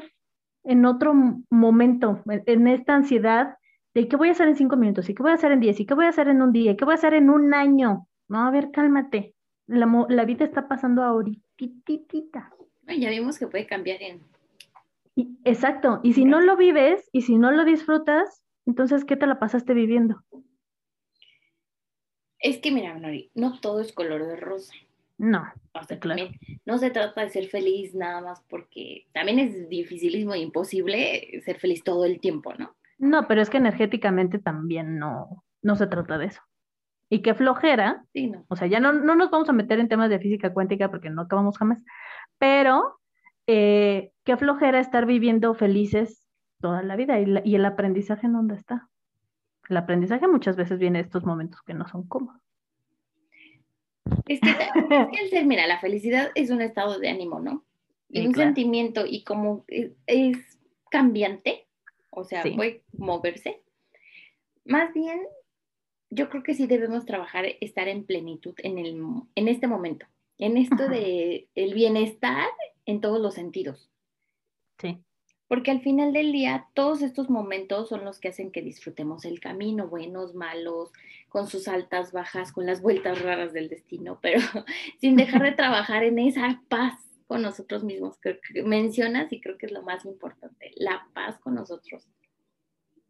en 0.63 0.85
otro 0.85 1.15
momento, 1.49 2.21
en 2.27 2.67
esta 2.67 2.93
ansiedad 2.93 3.55
de 3.95 4.07
qué 4.07 4.15
voy 4.15 4.29
a 4.29 4.33
hacer 4.33 4.47
en 4.47 4.57
cinco 4.57 4.77
minutos, 4.77 5.09
y 5.09 5.15
qué 5.15 5.23
voy 5.23 5.31
a 5.31 5.35
hacer 5.35 5.51
en 5.51 5.59
diez, 5.59 5.79
y 5.79 5.87
qué 5.87 5.95
voy 5.95 6.05
a 6.05 6.09
hacer 6.09 6.27
en 6.27 6.43
un 6.43 6.51
día, 6.51 6.73
y 6.73 6.77
qué 6.77 6.85
voy 6.85 6.91
a 6.91 6.95
hacer 6.95 7.15
en 7.15 7.31
un 7.31 7.55
año. 7.55 8.07
No, 8.27 8.45
a 8.45 8.51
ver, 8.51 8.69
cálmate. 8.69 9.33
La, 9.65 9.87
la 10.07 10.25
vida 10.25 10.45
está 10.45 10.67
pasando 10.67 11.01
ahorita. 11.01 11.41
Ya 12.99 13.09
vimos 13.09 13.39
que 13.39 13.47
puede 13.47 13.65
cambiar 13.65 14.03
en 14.03 14.21
exacto, 15.43 15.99
y 16.03 16.13
si 16.13 16.25
no 16.25 16.41
lo 16.41 16.57
vives 16.57 17.09
y 17.11 17.21
si 17.21 17.37
no 17.37 17.51
lo 17.51 17.65
disfrutas, 17.65 18.43
entonces, 18.65 19.05
¿qué 19.05 19.15
te 19.15 19.27
la 19.27 19.39
pasaste 19.39 19.73
viviendo? 19.73 20.23
Es 22.39 22.57
que, 22.59 22.71
mira, 22.71 22.97
Nori, 22.97 23.31
no 23.35 23.59
todo 23.59 23.81
es 23.81 23.93
color 23.93 24.25
de 24.25 24.35
rosa. 24.35 24.73
No. 25.17 25.43
no 26.65 26.77
se 26.79 26.89
trata 26.89 27.21
de 27.21 27.29
ser 27.29 27.47
feliz 27.47 27.93
nada 27.93 28.21
más 28.21 28.41
porque 28.49 29.05
también 29.13 29.37
es 29.37 29.69
dificilísimo 29.69 30.33
e 30.33 30.39
imposible 30.39 31.41
ser 31.45 31.59
feliz 31.59 31.83
todo 31.83 32.05
el 32.05 32.19
tiempo, 32.19 32.53
¿no? 32.57 32.75
No, 32.97 33.27
pero 33.27 33.41
es 33.41 33.51
que 33.51 33.57
energéticamente 33.57 34.39
también 34.39 34.97
no, 34.97 35.43
no 35.61 35.75
se 35.75 35.85
trata 35.85 36.17
de 36.17 36.25
eso. 36.25 36.41
Y 37.09 37.21
qué 37.21 37.35
flojera. 37.35 38.03
Sí, 38.13 38.27
no. 38.27 38.45
O 38.47 38.55
sea, 38.55 38.67
ya 38.67 38.79
no, 38.79 38.93
no 38.93 39.15
nos 39.15 39.29
vamos 39.29 39.49
a 39.49 39.53
meter 39.53 39.79
en 39.79 39.89
temas 39.89 40.09
de 40.09 40.19
física 40.19 40.53
cuántica 40.53 40.89
porque 40.89 41.11
no 41.11 41.23
acabamos 41.23 41.57
jamás. 41.57 41.83
Pero 42.39 42.99
eh, 43.47 44.11
qué 44.23 44.37
flojera 44.37 44.79
estar 44.79 45.05
viviendo 45.05 45.53
felices 45.53 46.27
toda 46.61 46.83
la 46.83 46.95
vida 46.95 47.19
y, 47.19 47.55
el 47.55 47.65
aprendizaje 47.65 48.27
en 48.27 48.33
dónde 48.33 48.55
está. 48.55 48.89
El 49.69 49.77
aprendizaje 49.77 50.27
muchas 50.27 50.55
veces 50.55 50.79
viene 50.79 50.99
de 50.99 51.05
estos 51.05 51.25
momentos 51.25 51.61
que 51.63 51.73
no 51.73 51.87
son 51.87 52.07
cómodos. 52.07 52.41
Es 54.27 54.39
que, 54.39 54.49
el 55.21 55.29
ser, 55.29 55.45
mira, 55.45 55.67
la 55.67 55.79
felicidad 55.79 56.29
es 56.35 56.49
un 56.49 56.61
estado 56.61 56.99
de 56.99 57.09
ánimo, 57.09 57.39
¿no? 57.39 57.65
Y 58.09 58.27
un 58.27 58.35
sentimiento 58.35 59.05
y 59.05 59.23
como 59.23 59.63
es, 60.05 60.37
cambiante, 60.89 61.67
o 62.09 62.25
sea, 62.25 62.43
puede 62.43 62.83
moverse. 62.91 63.61
Más 64.65 64.93
bien, 64.93 65.21
yo 66.09 66.29
creo 66.29 66.43
que 66.43 66.53
sí 66.53 66.67
debemos 66.67 67.05
trabajar, 67.05 67.45
estar 67.61 67.87
en 67.87 68.05
plenitud 68.05 68.53
en, 68.57 68.77
el, 68.77 69.01
en 69.35 69.47
este 69.47 69.67
momento, 69.67 70.05
en 70.37 70.57
esto 70.57 70.89
de 70.89 71.47
el 71.55 71.73
bienestar 71.73 72.49
en 72.91 73.01
todos 73.01 73.19
los 73.19 73.33
sentidos. 73.33 73.89
Sí. 74.79 75.03
porque 75.47 75.69
al 75.69 75.81
final 75.81 76.11
del 76.11 76.31
día 76.31 76.67
todos 76.73 77.03
estos 77.03 77.29
momentos 77.29 77.89
son 77.89 78.03
los 78.03 78.19
que 78.19 78.29
hacen 78.29 78.51
que 78.51 78.63
disfrutemos 78.63 79.25
el 79.25 79.39
camino, 79.39 79.87
buenos, 79.87 80.33
malos, 80.33 80.91
con 81.29 81.47
sus 81.47 81.67
altas, 81.67 82.11
bajas, 82.11 82.51
con 82.51 82.65
las 82.65 82.81
vueltas 82.81 83.21
raras 83.21 83.53
del 83.53 83.69
destino, 83.69 84.17
pero 84.21 84.39
sin 84.99 85.15
dejar 85.17 85.43
de 85.43 85.51
trabajar 85.51 86.03
en 86.03 86.19
esa 86.19 86.61
paz 86.67 86.93
con 87.27 87.41
nosotros 87.41 87.83
mismos, 87.83 88.17
que 88.19 88.39
mencionas 88.65 89.31
y 89.31 89.39
creo 89.39 89.57
que 89.57 89.67
es 89.67 89.71
lo 89.71 89.83
más 89.83 90.03
importante, 90.05 90.71
la 90.77 91.07
paz 91.13 91.37
con 91.39 91.55
nosotros. 91.55 92.07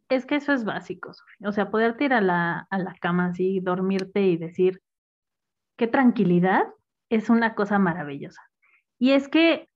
Es 0.10 0.26
que 0.26 0.36
eso 0.36 0.52
es 0.52 0.66
básico, 0.66 1.12
O 1.46 1.52
sea, 1.54 1.72
poderte 1.72 2.06
ir 2.06 2.14
a 2.14 2.22
la, 2.22 2.68
a 2.70 2.78
la 2.80 2.94
cama 3.00 3.28
así, 3.28 3.62
dormirte 3.62 4.22
y 4.24 4.38
decir, 4.38 4.82
qué 5.78 5.88
tranquilidad 5.88 6.66
es 7.10 7.30
una 7.30 7.56
cosa 7.56 7.80
maravillosa. 7.80 8.42
Y 9.00 9.14
es 9.14 9.28
que 9.28 9.71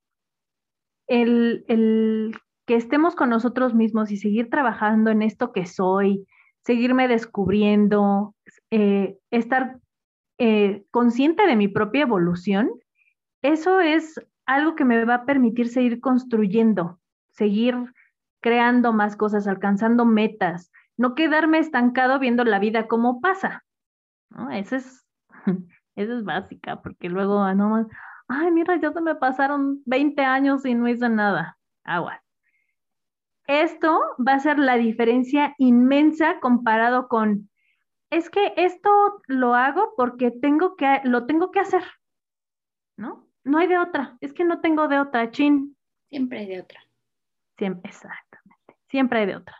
el, 1.08 1.66
el 1.68 2.36
que 2.66 2.76
estemos 2.76 3.16
con 3.16 3.30
nosotros 3.30 3.74
mismos 3.74 4.12
y 4.12 4.18
seguir 4.18 4.50
trabajando 4.50 5.12
en 5.12 5.22
esto 5.22 5.52
que 5.52 5.66
soy, 5.66 6.28
seguirme 6.64 7.08
descubriendo, 7.08 8.36
eh, 8.72 9.18
estar 9.30 9.80
eh, 10.40 10.84
consciente 10.92 11.46
de 11.46 11.56
mi 11.56 11.68
propia 11.68 12.02
evolución, 12.02 12.70
eso 13.42 13.80
es 13.80 14.20
algo 14.46 14.76
que 14.76 14.86
me 14.86 15.06
va 15.06 15.16
a 15.16 15.26
permitir 15.26 15.70
seguir 15.70 16.02
construyendo, 16.02 17.00
seguir 17.30 17.76
creando 18.42 18.94
más 18.94 19.16
cosas, 19.16 19.48
alcanzando 19.48 20.06
metas, 20.06 20.72
no 20.98 21.14
quedarme 21.14 21.60
estancado 21.60 22.20
viendo 22.20 22.44
la 22.44 22.60
vida 22.60 22.88
como 22.88 23.22
pasa. 23.22 23.64
Eso 24.52 24.76
es, 24.76 25.06
eso 25.96 26.18
es 26.18 26.24
básica, 26.24 26.82
porque 26.82 27.10
luego 27.10 27.40
ah, 27.40 27.54
no, 27.54 27.88
ay, 28.28 28.52
mira, 28.52 28.80
ya 28.80 28.92
se 28.92 29.02
me 29.02 29.16
pasaron 29.16 29.82
20 29.86 30.22
años 30.22 30.66
y 30.66 30.74
no 30.74 30.88
hice 30.88 31.10
nada. 31.10 31.58
Agua. 31.84 32.22
Esto 33.48 34.02
va 34.18 34.34
a 34.34 34.40
ser 34.40 34.58
la 34.58 34.76
diferencia 34.76 35.54
inmensa 35.60 36.40
comparado 36.40 37.08
con, 37.08 37.50
es 38.10 38.30
que 38.30 38.54
esto 38.58 38.90
lo 39.28 39.54
hago 39.54 39.94
porque 39.96 40.32
tengo 40.32 40.76
que, 40.76 41.02
lo 41.04 41.28
tengo 41.28 41.52
que 41.52 41.60
hacer, 41.60 41.84
¿no? 42.98 43.28
No 43.44 43.60
hay 43.60 43.68
de 43.68 43.78
otra, 43.78 44.18
es 44.22 44.34
que 44.34 44.46
no 44.46 44.62
tengo 44.62 44.88
de 44.88 45.00
otra, 45.00 45.30
chin. 45.30 45.78
Siempre 46.10 46.40
hay 46.40 46.48
de 46.48 46.62
otra. 46.62 46.80
Siempre, 47.58 47.92
exactamente, 47.92 48.78
siempre 48.90 49.20
hay 49.20 49.26
de 49.28 49.36
otra. 49.36 49.56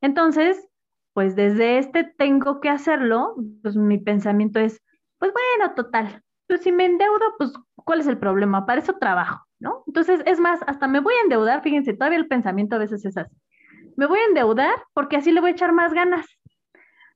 Entonces, 0.00 0.66
pues 1.12 1.36
desde 1.36 1.78
este 1.78 2.04
tengo 2.04 2.60
que 2.60 2.70
hacerlo, 2.70 3.34
pues 3.62 3.76
mi 3.76 3.98
pensamiento 3.98 4.58
es, 4.58 4.82
pues 5.18 5.32
bueno, 5.32 5.74
total, 5.74 6.22
pues 6.48 6.62
si 6.62 6.72
me 6.72 6.86
endeudo, 6.86 7.34
pues 7.36 7.52
¿cuál 7.76 8.00
es 8.00 8.06
el 8.08 8.18
problema? 8.18 8.66
Para 8.66 8.80
eso 8.80 8.94
trabajo, 8.94 9.46
¿no? 9.60 9.84
Entonces, 9.86 10.22
es 10.26 10.40
más, 10.40 10.60
hasta 10.66 10.88
me 10.88 11.00
voy 11.00 11.14
a 11.14 11.22
endeudar, 11.22 11.62
fíjense, 11.62 11.92
todavía 11.92 12.18
el 12.18 12.26
pensamiento 12.26 12.76
a 12.76 12.78
veces 12.78 13.04
es 13.04 13.16
así. 13.16 13.36
Me 13.96 14.06
voy 14.06 14.18
a 14.18 14.26
endeudar 14.26 14.74
porque 14.94 15.16
así 15.16 15.30
le 15.30 15.40
voy 15.40 15.50
a 15.50 15.52
echar 15.52 15.72
más 15.72 15.92
ganas. 15.92 16.26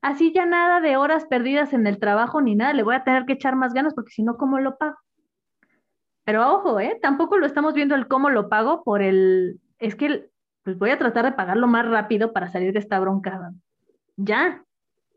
Así 0.03 0.33
ya 0.33 0.47
nada 0.47 0.81
de 0.81 0.97
horas 0.97 1.25
perdidas 1.27 1.73
en 1.73 1.87
el 1.87 1.99
trabajo 1.99 2.41
ni 2.43 2.55
nada, 2.55 2.73
le 2.75 2.83
voy 2.83 2.95
a 2.95 3.05
tener 3.05 3.25
que 3.25 3.35
echar 3.35 3.57
más 3.57 3.73
ganas 3.73 3.95
porque 3.95 4.11
si 4.11 4.23
no, 4.23 4.37
¿cómo 4.37 4.59
lo 4.59 4.77
pago? 4.77 4.97
Pero 6.25 6.53
ojo, 6.53 6.79
¿eh? 6.81 6.99
Tampoco 7.01 7.39
lo 7.39 7.47
estamos 7.47 7.75
viendo 7.75 7.95
el 7.95 8.09
cómo 8.09 8.29
lo 8.29 8.49
pago 8.49 8.83
por 8.85 9.01
el, 9.01 9.61
es 9.79 9.95
que 9.95 10.29
pues 10.63 10.79
voy 10.79 10.91
a 10.91 10.99
tratar 10.99 11.25
de 11.25 11.33
pagarlo 11.33 11.67
más 11.69 11.89
rápido 11.89 12.33
para 12.33 12.49
salir 12.49 12.73
de 12.73 12.81
esta 12.81 13.01
bronca 13.01 13.53
ya, 14.17 14.63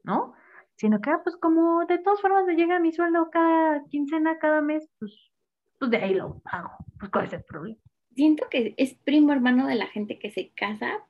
¿no? 0.04 0.35
Sino 0.76 1.02
que, 1.02 1.10
ah, 1.10 1.22
pues 1.24 1.38
como 1.38 1.86
de 1.86 1.98
todas 2.00 2.22
formas 2.22 2.46
me 2.46 2.56
llega 2.56 2.80
mi 2.80 2.92
sueldo 2.92 3.30
cada 3.32 3.84
quincena, 3.86 4.38
cada 4.40 4.62
mes, 4.62 4.90
pues, 5.00 5.32
pues 5.80 5.92
de 5.92 5.98
ahí 5.98 6.14
lo 6.14 6.40
pago. 6.40 6.72
Pues 7.00 7.12
cuál 7.12 7.26
es 7.26 7.34
el 7.34 7.44
problema. 7.44 7.80
Siento 8.16 8.48
que 8.50 8.74
es 8.78 8.96
primo 9.04 9.34
hermano 9.34 9.68
de 9.68 9.76
la 9.76 9.88
gente 9.88 10.20
que 10.20 10.32
se 10.32 10.52
casa 10.54 11.06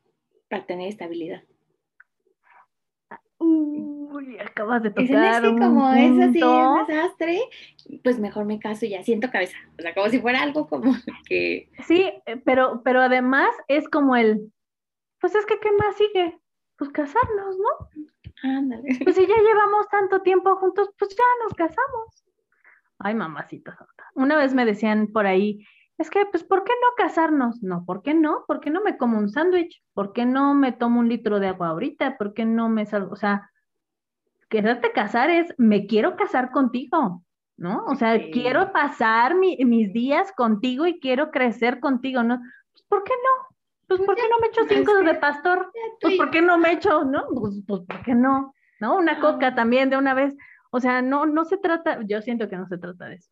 para 0.50 0.66
tener 0.66 0.88
estabilidad. 0.88 1.44
Uy, 3.38 4.40
acabas 4.40 4.82
de 4.82 4.90
tocar. 4.92 5.46
Es 5.46 5.52
como 5.52 5.92
es 5.92 6.30
así, 6.30 6.42
un 6.42 6.88
desastre, 6.88 7.42
pues 8.04 8.20
mejor 8.20 8.46
me 8.46 8.60
caso 8.60 8.86
y 8.86 8.90
ya 8.90 9.04
siento 9.04 9.30
cabeza. 9.30 9.58
O 9.78 9.82
sea, 9.82 9.94
como 9.94 10.10
si 10.10 10.20
fuera 10.20 10.42
algo 10.42 10.68
como 10.68 10.94
que. 11.30 11.70
Sí, 11.86 12.12
pero, 12.46 12.82
pero 12.84 13.02
además 13.02 13.50
es 13.68 13.88
como 13.90 14.16
el, 14.16 14.52
pues 15.20 15.36
es 15.36 15.46
que, 15.46 15.60
¿qué 15.60 15.72
más 15.74 15.96
sigue? 15.98 16.40
Pues 16.78 16.92
casarnos, 16.92 17.58
¿no? 17.58 18.06
Pues 19.04 19.16
si 19.16 19.28
ya 19.28 19.36
llevamos 19.36 19.88
tanto 19.90 20.22
tiempo 20.22 20.56
juntos, 20.58 20.90
pues 20.98 21.16
ya 21.16 21.24
nos 21.44 21.54
casamos. 21.54 22.26
Ay, 23.00 23.14
mamacita 23.14 23.78
Una 24.14 24.38
vez 24.38 24.54
me 24.54 24.66
decían 24.66 25.08
por 25.08 25.26
ahí, 25.28 25.66
es 25.98 26.10
que, 26.10 26.26
pues, 26.26 26.44
¿por 26.44 26.64
qué 26.64 26.74
no 26.82 26.88
casarnos? 26.98 27.64
No, 27.64 27.86
¿por 27.86 28.02
qué 28.02 28.14
no? 28.14 28.44
¿Por 28.48 28.60
qué 28.60 28.70
no 28.70 28.82
me 28.82 28.98
como 28.98 29.18
un 29.18 29.30
sándwich? 29.30 29.82
¿Por 29.94 30.12
qué 30.12 30.26
no 30.26 30.54
me 30.54 30.74
tomo 30.74 31.00
un 31.00 31.08
litro 31.10 31.40
de 31.40 31.48
agua 31.48 31.70
ahorita? 31.70 32.18
¿Por 32.18 32.34
qué 32.34 32.46
no 32.46 32.68
me 32.68 32.86
salgo? 32.86 33.14
O 33.14 33.16
sea, 33.16 33.50
quererte 34.50 34.92
casar 34.92 35.30
es, 35.30 35.54
me 35.58 35.88
quiero 35.88 36.18
casar 36.18 36.52
contigo, 36.52 37.24
¿no? 37.56 37.86
O 37.86 37.96
sea, 37.96 38.20
quiero 38.32 38.74
pasar 38.74 39.36
mis 39.36 39.94
días 39.94 40.34
contigo 40.34 40.86
y 40.86 41.00
quiero 41.00 41.32
crecer 41.32 41.80
contigo, 41.80 42.24
¿no? 42.24 42.40
Pues, 42.72 42.84
¿por 42.90 43.04
qué 43.04 43.14
no? 43.14 43.55
Pues 43.88 44.02
¿por 44.02 44.16
qué 44.16 44.24
no 44.30 44.40
me 44.40 44.48
echo 44.48 44.62
cinco 44.68 44.94
de 45.04 45.16
pastor? 45.16 45.72
Pues 46.02 46.16
¿por 46.18 46.32
qué 46.32 46.42
no 46.42 46.58
me 46.58 46.74
echo, 46.74 47.04
no? 47.04 47.26
Pues, 47.34 47.62
pues 47.68 47.82
¿por 47.82 48.02
qué 48.04 48.16
no? 48.16 48.54
¿No? 48.80 48.98
Una 48.98 49.20
coca 49.20 49.56
también 49.56 49.90
de 49.90 49.98
una 49.98 50.14
vez. 50.14 50.36
O 50.72 50.80
sea, 50.80 51.02
no, 51.02 51.26
no 51.26 51.46
se 51.46 51.58
trata, 51.58 52.00
yo 52.06 52.22
siento 52.22 52.50
que 52.50 52.58
no 52.58 52.68
se 52.68 52.78
trata 52.78 53.06
de 53.06 53.16
eso. 53.16 53.30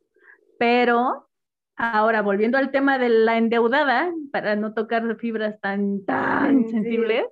Pero 0.57 1.27
ahora, 1.75 2.21
volviendo 2.21 2.57
al 2.57 2.71
tema 2.71 2.97
de 2.97 3.09
la 3.09 3.37
endeudada, 3.37 4.11
para 4.31 4.55
no 4.55 4.73
tocar 4.73 5.15
fibras 5.17 5.59
tan, 5.59 6.05
tan 6.05 6.67
sensibles, 6.69 7.25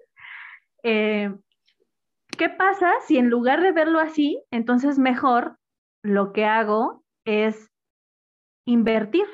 eh, 0.83 1.33
¿qué 2.37 2.49
pasa 2.49 2.91
si 3.07 3.17
en 3.17 3.29
lugar 3.29 3.61
de 3.61 3.71
verlo 3.71 3.99
así, 3.99 4.43
entonces 4.51 4.97
mejor 4.97 5.57
lo 6.03 6.33
que 6.33 6.45
hago 6.45 7.03
es 7.25 7.71
invertir? 8.65 9.27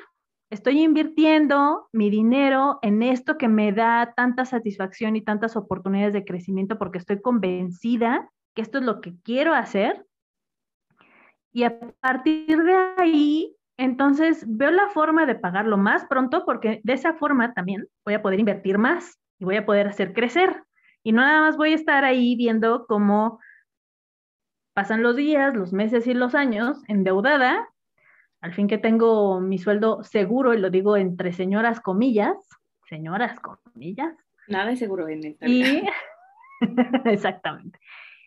Estoy 0.50 0.82
invirtiendo 0.82 1.88
mi 1.92 2.10
dinero 2.10 2.78
en 2.82 3.02
esto 3.02 3.36
que 3.36 3.48
me 3.48 3.72
da 3.72 4.14
tanta 4.16 4.44
satisfacción 4.44 5.16
y 5.16 5.22
tantas 5.22 5.56
oportunidades 5.56 6.12
de 6.12 6.24
crecimiento 6.24 6.78
porque 6.78 6.98
estoy 6.98 7.20
convencida 7.20 8.30
que 8.54 8.62
esto 8.62 8.78
es 8.78 8.84
lo 8.84 9.00
que 9.00 9.14
quiero 9.22 9.54
hacer. 9.54 10.06
Y 11.52 11.64
a 11.64 11.78
partir 12.00 12.62
de 12.62 12.74
ahí, 12.96 13.56
entonces 13.76 14.44
veo 14.46 14.70
la 14.70 14.88
forma 14.88 15.26
de 15.26 15.34
pagarlo 15.34 15.76
más 15.76 16.06
pronto 16.06 16.44
porque 16.44 16.80
de 16.82 16.92
esa 16.92 17.14
forma 17.14 17.54
también 17.54 17.86
voy 18.04 18.14
a 18.14 18.22
poder 18.22 18.40
invertir 18.40 18.78
más 18.78 19.18
y 19.38 19.44
voy 19.44 19.56
a 19.56 19.66
poder 19.66 19.86
hacer 19.86 20.12
crecer. 20.12 20.62
Y 21.02 21.12
no 21.12 21.22
nada 21.22 21.42
más 21.42 21.56
voy 21.56 21.72
a 21.72 21.76
estar 21.76 22.04
ahí 22.04 22.36
viendo 22.36 22.86
cómo 22.86 23.38
pasan 24.74 25.02
los 25.02 25.16
días, 25.16 25.54
los 25.54 25.72
meses 25.72 26.06
y 26.06 26.14
los 26.14 26.34
años 26.34 26.82
endeudada 26.88 27.68
al 28.40 28.54
fin 28.54 28.68
que 28.68 28.78
tengo 28.78 29.40
mi 29.40 29.58
sueldo 29.58 30.02
seguro, 30.04 30.54
y 30.54 30.58
lo 30.58 30.70
digo 30.70 30.96
entre 30.96 31.32
señoras 31.32 31.80
comillas, 31.80 32.36
señoras 32.88 33.38
comillas. 33.40 34.14
Nada 34.46 34.72
es 34.72 34.78
seguro 34.78 35.08
en 35.08 35.24
esta 35.24 35.46
y... 35.46 35.82
Exactamente. 37.04 37.78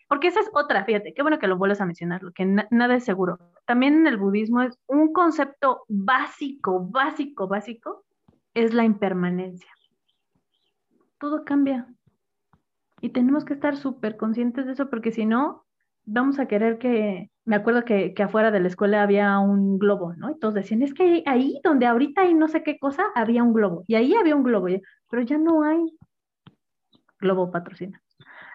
Porque 0.08 0.28
esa 0.28 0.40
es 0.40 0.50
otra, 0.52 0.84
fíjate, 0.84 1.14
qué 1.14 1.22
bueno 1.22 1.38
que 1.38 1.46
lo 1.46 1.56
vuelvas 1.56 1.80
a 1.80 1.86
mencionar, 1.86 2.22
lo 2.22 2.32
que 2.32 2.44
nada 2.44 2.94
es 2.94 3.04
seguro. 3.04 3.38
También 3.64 3.94
en 3.94 4.06
el 4.06 4.18
budismo 4.18 4.60
es 4.60 4.78
un 4.86 5.12
concepto 5.12 5.84
básico, 5.88 6.86
básico, 6.86 7.48
básico, 7.48 8.04
es 8.52 8.74
la 8.74 8.84
impermanencia. 8.84 9.70
Todo 11.18 11.44
cambia. 11.44 11.86
Y 13.00 13.08
tenemos 13.08 13.46
que 13.46 13.54
estar 13.54 13.76
súper 13.76 14.18
conscientes 14.18 14.66
de 14.66 14.72
eso, 14.72 14.90
porque 14.90 15.12
si 15.12 15.24
no, 15.24 15.64
vamos 16.04 16.38
a 16.38 16.46
querer 16.46 16.78
que, 16.78 17.31
me 17.44 17.56
acuerdo 17.56 17.84
que, 17.84 18.14
afuera 18.22 18.50
de 18.50 18.60
la 18.60 18.68
escuela 18.68 19.02
había 19.02 19.38
un 19.38 19.78
globo, 19.78 20.14
¿no? 20.14 20.30
Y 20.30 20.38
todos 20.38 20.54
decían, 20.54 20.82
es 20.82 20.94
que 20.94 21.22
ahí 21.26 21.60
donde 21.64 21.86
ahorita 21.86 22.22
hay 22.22 22.34
no 22.34 22.48
sé 22.48 22.62
qué 22.62 22.78
cosa, 22.78 23.04
había 23.14 23.42
un 23.42 23.52
globo. 23.52 23.84
Y 23.86 23.96
ahí 23.96 24.14
había 24.14 24.36
un 24.36 24.44
globo, 24.44 24.68
pero 25.10 25.22
ya 25.22 25.38
no 25.38 25.62
hay. 25.62 25.80
Globo 27.18 27.50
patrocina. 27.50 28.00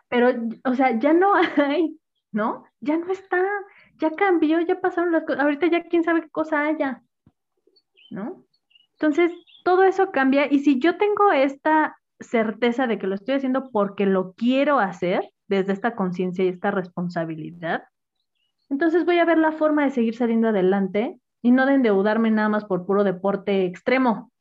Pero, 0.08 0.30
o 0.64 0.74
sea, 0.74 0.98
ya 0.98 1.14
no 1.14 1.34
hay, 1.58 2.00
¿no? 2.32 2.66
Ya 2.80 2.98
no 2.98 3.12
está, 3.12 3.44
ya 3.98 4.12
cambió, 4.12 4.62
ya 4.62 4.80
pasaron 4.80 5.12
las 5.12 5.24
cosas. 5.26 5.44
Ahorita 5.44 5.68
ya 5.68 5.84
quién 5.84 6.04
sabe 6.04 6.22
qué 6.22 6.30
cosa 6.30 6.66
haya, 6.66 7.02
¿no? 8.10 8.46
Entonces, 8.94 9.32
todo 9.64 9.84
eso 9.84 10.12
cambia. 10.12 10.48
Y 10.50 10.60
si 10.60 10.80
yo 10.80 10.98
tengo 10.98 11.32
esta 11.34 11.98
certeza 12.20 12.88
de 12.88 12.98
que 12.98 13.08
lo 13.08 13.16
estoy 13.16 13.36
haciendo 13.36 13.70
porque 13.70 14.06
lo 14.06 14.34
quiero 14.34 14.80
hacer, 14.80 15.30
desde 15.48 15.74
esta 15.74 15.96
conciencia 15.96 16.44
y 16.44 16.50
esta 16.50 16.72
responsabilidad, 16.72 17.84
entonces 18.70 19.06
voy 19.06 19.20
a 19.20 19.26
ver 19.26 19.38
la 19.38 19.52
forma 19.52 19.84
de 19.84 19.92
seguir 19.92 20.16
saliendo 20.16 20.50
adelante 20.50 21.20
y 21.42 21.52
no 21.52 21.66
de 21.66 21.76
endeudarme 21.76 22.32
nada 22.32 22.50
más 22.50 22.66
por 22.66 22.86
puro 22.86 23.04
deporte 23.04 23.66
extremo, 23.66 24.32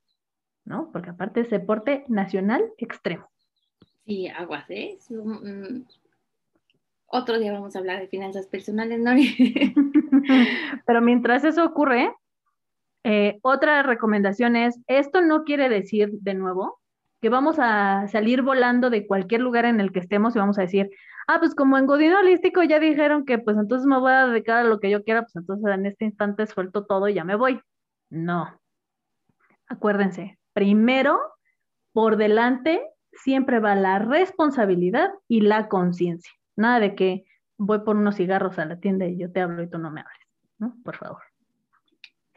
¿no? 0.65 0.91
Porque 0.93 1.11
aparte 1.11 1.41
es 1.41 1.51
deporte 1.51 2.05
nacional 2.09 2.65
extremo. 2.79 3.29
Sí, 4.05 4.29
aguas, 4.29 4.65
¿eh? 4.71 4.99
Otro 7.07 7.39
día 7.39 7.53
vamos 7.53 7.77
a 7.77 7.79
hablar 7.79 8.01
de 8.01 8.09
finanzas 8.09 8.47
personales, 8.47 8.99
¿no? 8.99 9.13
Pero 10.87 11.01
mientras 11.01 11.45
eso 11.45 11.65
ocurre, 11.65 12.13
eh, 13.05 13.39
otra 13.43 13.83
recomendación 13.83 14.57
es, 14.57 14.81
esto 14.89 15.21
no 15.23 15.45
quiere 15.45 15.69
decir, 15.69 16.11
de 16.21 16.35
nuevo, 16.35 16.81
que 17.21 17.29
vamos 17.29 17.57
a 17.59 18.09
salir 18.09 18.43
volando 18.43 18.91
de 18.91 19.07
cualquier 19.07 19.41
lugar 19.41 19.65
en 19.65 19.81
el 19.81 19.93
que 19.93 20.01
estemos 20.01 20.35
y 20.35 20.39
vamos 20.39 20.59
a 20.59 20.63
decir, 20.63 20.91
ah, 21.27 21.39
pues 21.39 21.55
como 21.55 21.79
en 21.79 21.87
Godín 21.87 22.13
Holístico 22.13 22.63
ya 22.63 22.79
dijeron 22.79 23.25
que 23.25 23.39
pues 23.39 23.57
entonces 23.57 23.87
me 23.87 23.99
voy 23.99 24.13
a 24.13 24.27
dedicar 24.27 24.59
a 24.59 24.65
lo 24.65 24.81
que 24.81 24.91
yo 24.91 25.05
quiera, 25.05 25.23
pues 25.23 25.37
entonces 25.37 25.67
en 25.73 25.87
este 25.87 26.05
instante 26.05 26.47
suelto 26.47 26.87
todo 26.87 27.09
y 27.09 27.15
ya 27.15 27.25
me 27.25 27.37
voy. 27.37 27.61
No. 28.11 28.61
Acuérdense, 29.69 30.39
primero, 30.53 31.19
por 31.93 32.17
delante, 32.17 32.81
siempre 33.13 33.59
va 33.59 33.75
la 33.75 33.99
responsabilidad 33.99 35.11
y 35.29 35.41
la 35.41 35.69
conciencia. 35.69 36.33
Nada 36.55 36.81
de 36.81 36.95
que 36.95 37.25
voy 37.59 37.81
por 37.81 37.97
unos 37.97 38.17
cigarros 38.17 38.59
a 38.59 38.65
la 38.65 38.79
tienda 38.79 39.07
y 39.07 39.19
yo 39.19 39.33
te 39.33 39.41
hablo 39.41 39.63
y 39.63 39.71
tú 39.71 39.79
no 39.79 39.91
me 39.91 40.01
hables, 40.01 40.29
¿no? 40.59 40.77
Por 40.85 40.97
favor. 40.97 41.23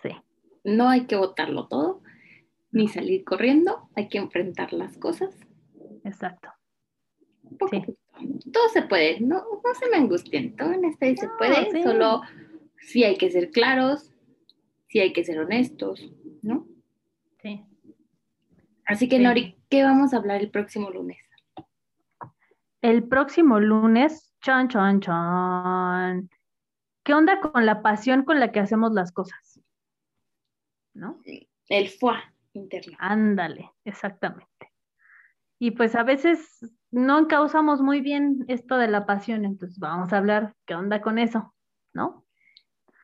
Sí. 0.02 0.10
No 0.64 0.90
hay 0.90 1.06
que 1.06 1.16
botarlo 1.16 1.68
todo, 1.68 2.02
ni 2.72 2.88
salir 2.88 3.24
corriendo, 3.24 3.90
hay 3.96 4.08
que 4.10 4.18
enfrentar 4.18 4.74
las 4.74 4.98
cosas. 4.98 5.36
Exacto. 6.04 6.50
Sí. 7.70 7.84
Todo 8.52 8.70
se 8.70 8.82
puede, 8.84 9.20
no, 9.22 9.38
no 9.64 9.74
se 9.74 9.90
me 9.90 9.98
angustien, 9.98 10.56
todo 10.56 10.74
en 10.74 10.86
esta 10.86 11.06
se 11.16 11.30
puede, 11.38 11.84
solo 11.84 12.22
sí 12.80 13.04
hay 13.04 13.18
que 13.18 13.30
ser 13.32 13.52
claros, 13.52 14.14
sí 14.88 15.00
hay 15.00 15.14
que 15.14 15.24
ser 15.24 15.40
honestos, 15.40 16.12
¿no? 16.42 16.68
Sí. 17.42 17.64
Así 18.86 19.08
que, 19.08 19.20
Nori, 19.20 19.58
¿qué 19.70 19.84
vamos 19.84 20.14
a 20.14 20.18
hablar 20.18 20.42
el 20.42 20.50
próximo 20.50 20.90
lunes? 20.90 21.18
El 22.82 23.08
próximo 23.08 23.60
lunes, 23.60 24.34
chan, 24.42 24.68
chan, 24.68 25.00
chan. 25.02 26.30
¿Qué 27.04 27.14
onda 27.14 27.40
con 27.40 27.66
la 27.66 27.82
pasión 27.82 28.24
con 28.24 28.40
la 28.40 28.52
que 28.52 28.60
hacemos 28.60 28.94
las 28.94 29.12
cosas? 29.12 29.62
¿No? 30.94 31.20
El 31.68 31.90
fuá 31.90 32.34
interno. 32.54 32.98
Ándale, 33.00 33.72
exactamente. 33.86 34.74
Y 35.60 35.72
pues 35.72 35.96
a 35.96 36.04
veces 36.04 36.66
no 36.92 37.20
encauzamos 37.20 37.82
muy 37.82 38.02
bien 38.02 38.46
esto 38.48 38.78
de 38.78 38.88
la 38.88 39.06
pasión, 39.06 39.46
entonces 39.46 39.80
vamos 39.80 40.12
a 40.14 40.18
hablar 40.18 40.54
qué 40.66 40.76
onda 40.76 41.02
con 41.02 41.20
eso, 41.20 41.54
¿no? 41.94 42.26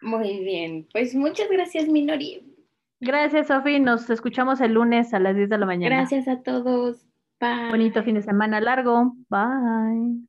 Muy 0.02 0.44
bien, 0.44 0.88
pues 0.92 1.16
muchas 1.16 1.50
gracias, 1.50 1.88
Minori. 1.88 2.56
Gracias, 3.00 3.48
Sofi. 3.48 3.80
Nos 3.80 4.10
escuchamos 4.10 4.62
el 4.62 4.74
lunes 4.74 5.14
a 5.14 5.20
las 5.20 5.36
10 5.36 5.50
de 5.50 5.58
la 5.58 5.66
mañana. 5.66 5.96
Gracias 5.98 6.28
a 6.28 6.42
todos. 6.42 7.06
Bye. 7.40 7.70
Bonito 7.70 8.04
fin 8.04 8.16
de 8.16 8.22
semana 8.22 8.62
largo. 8.62 9.14
Bye. 9.30 10.28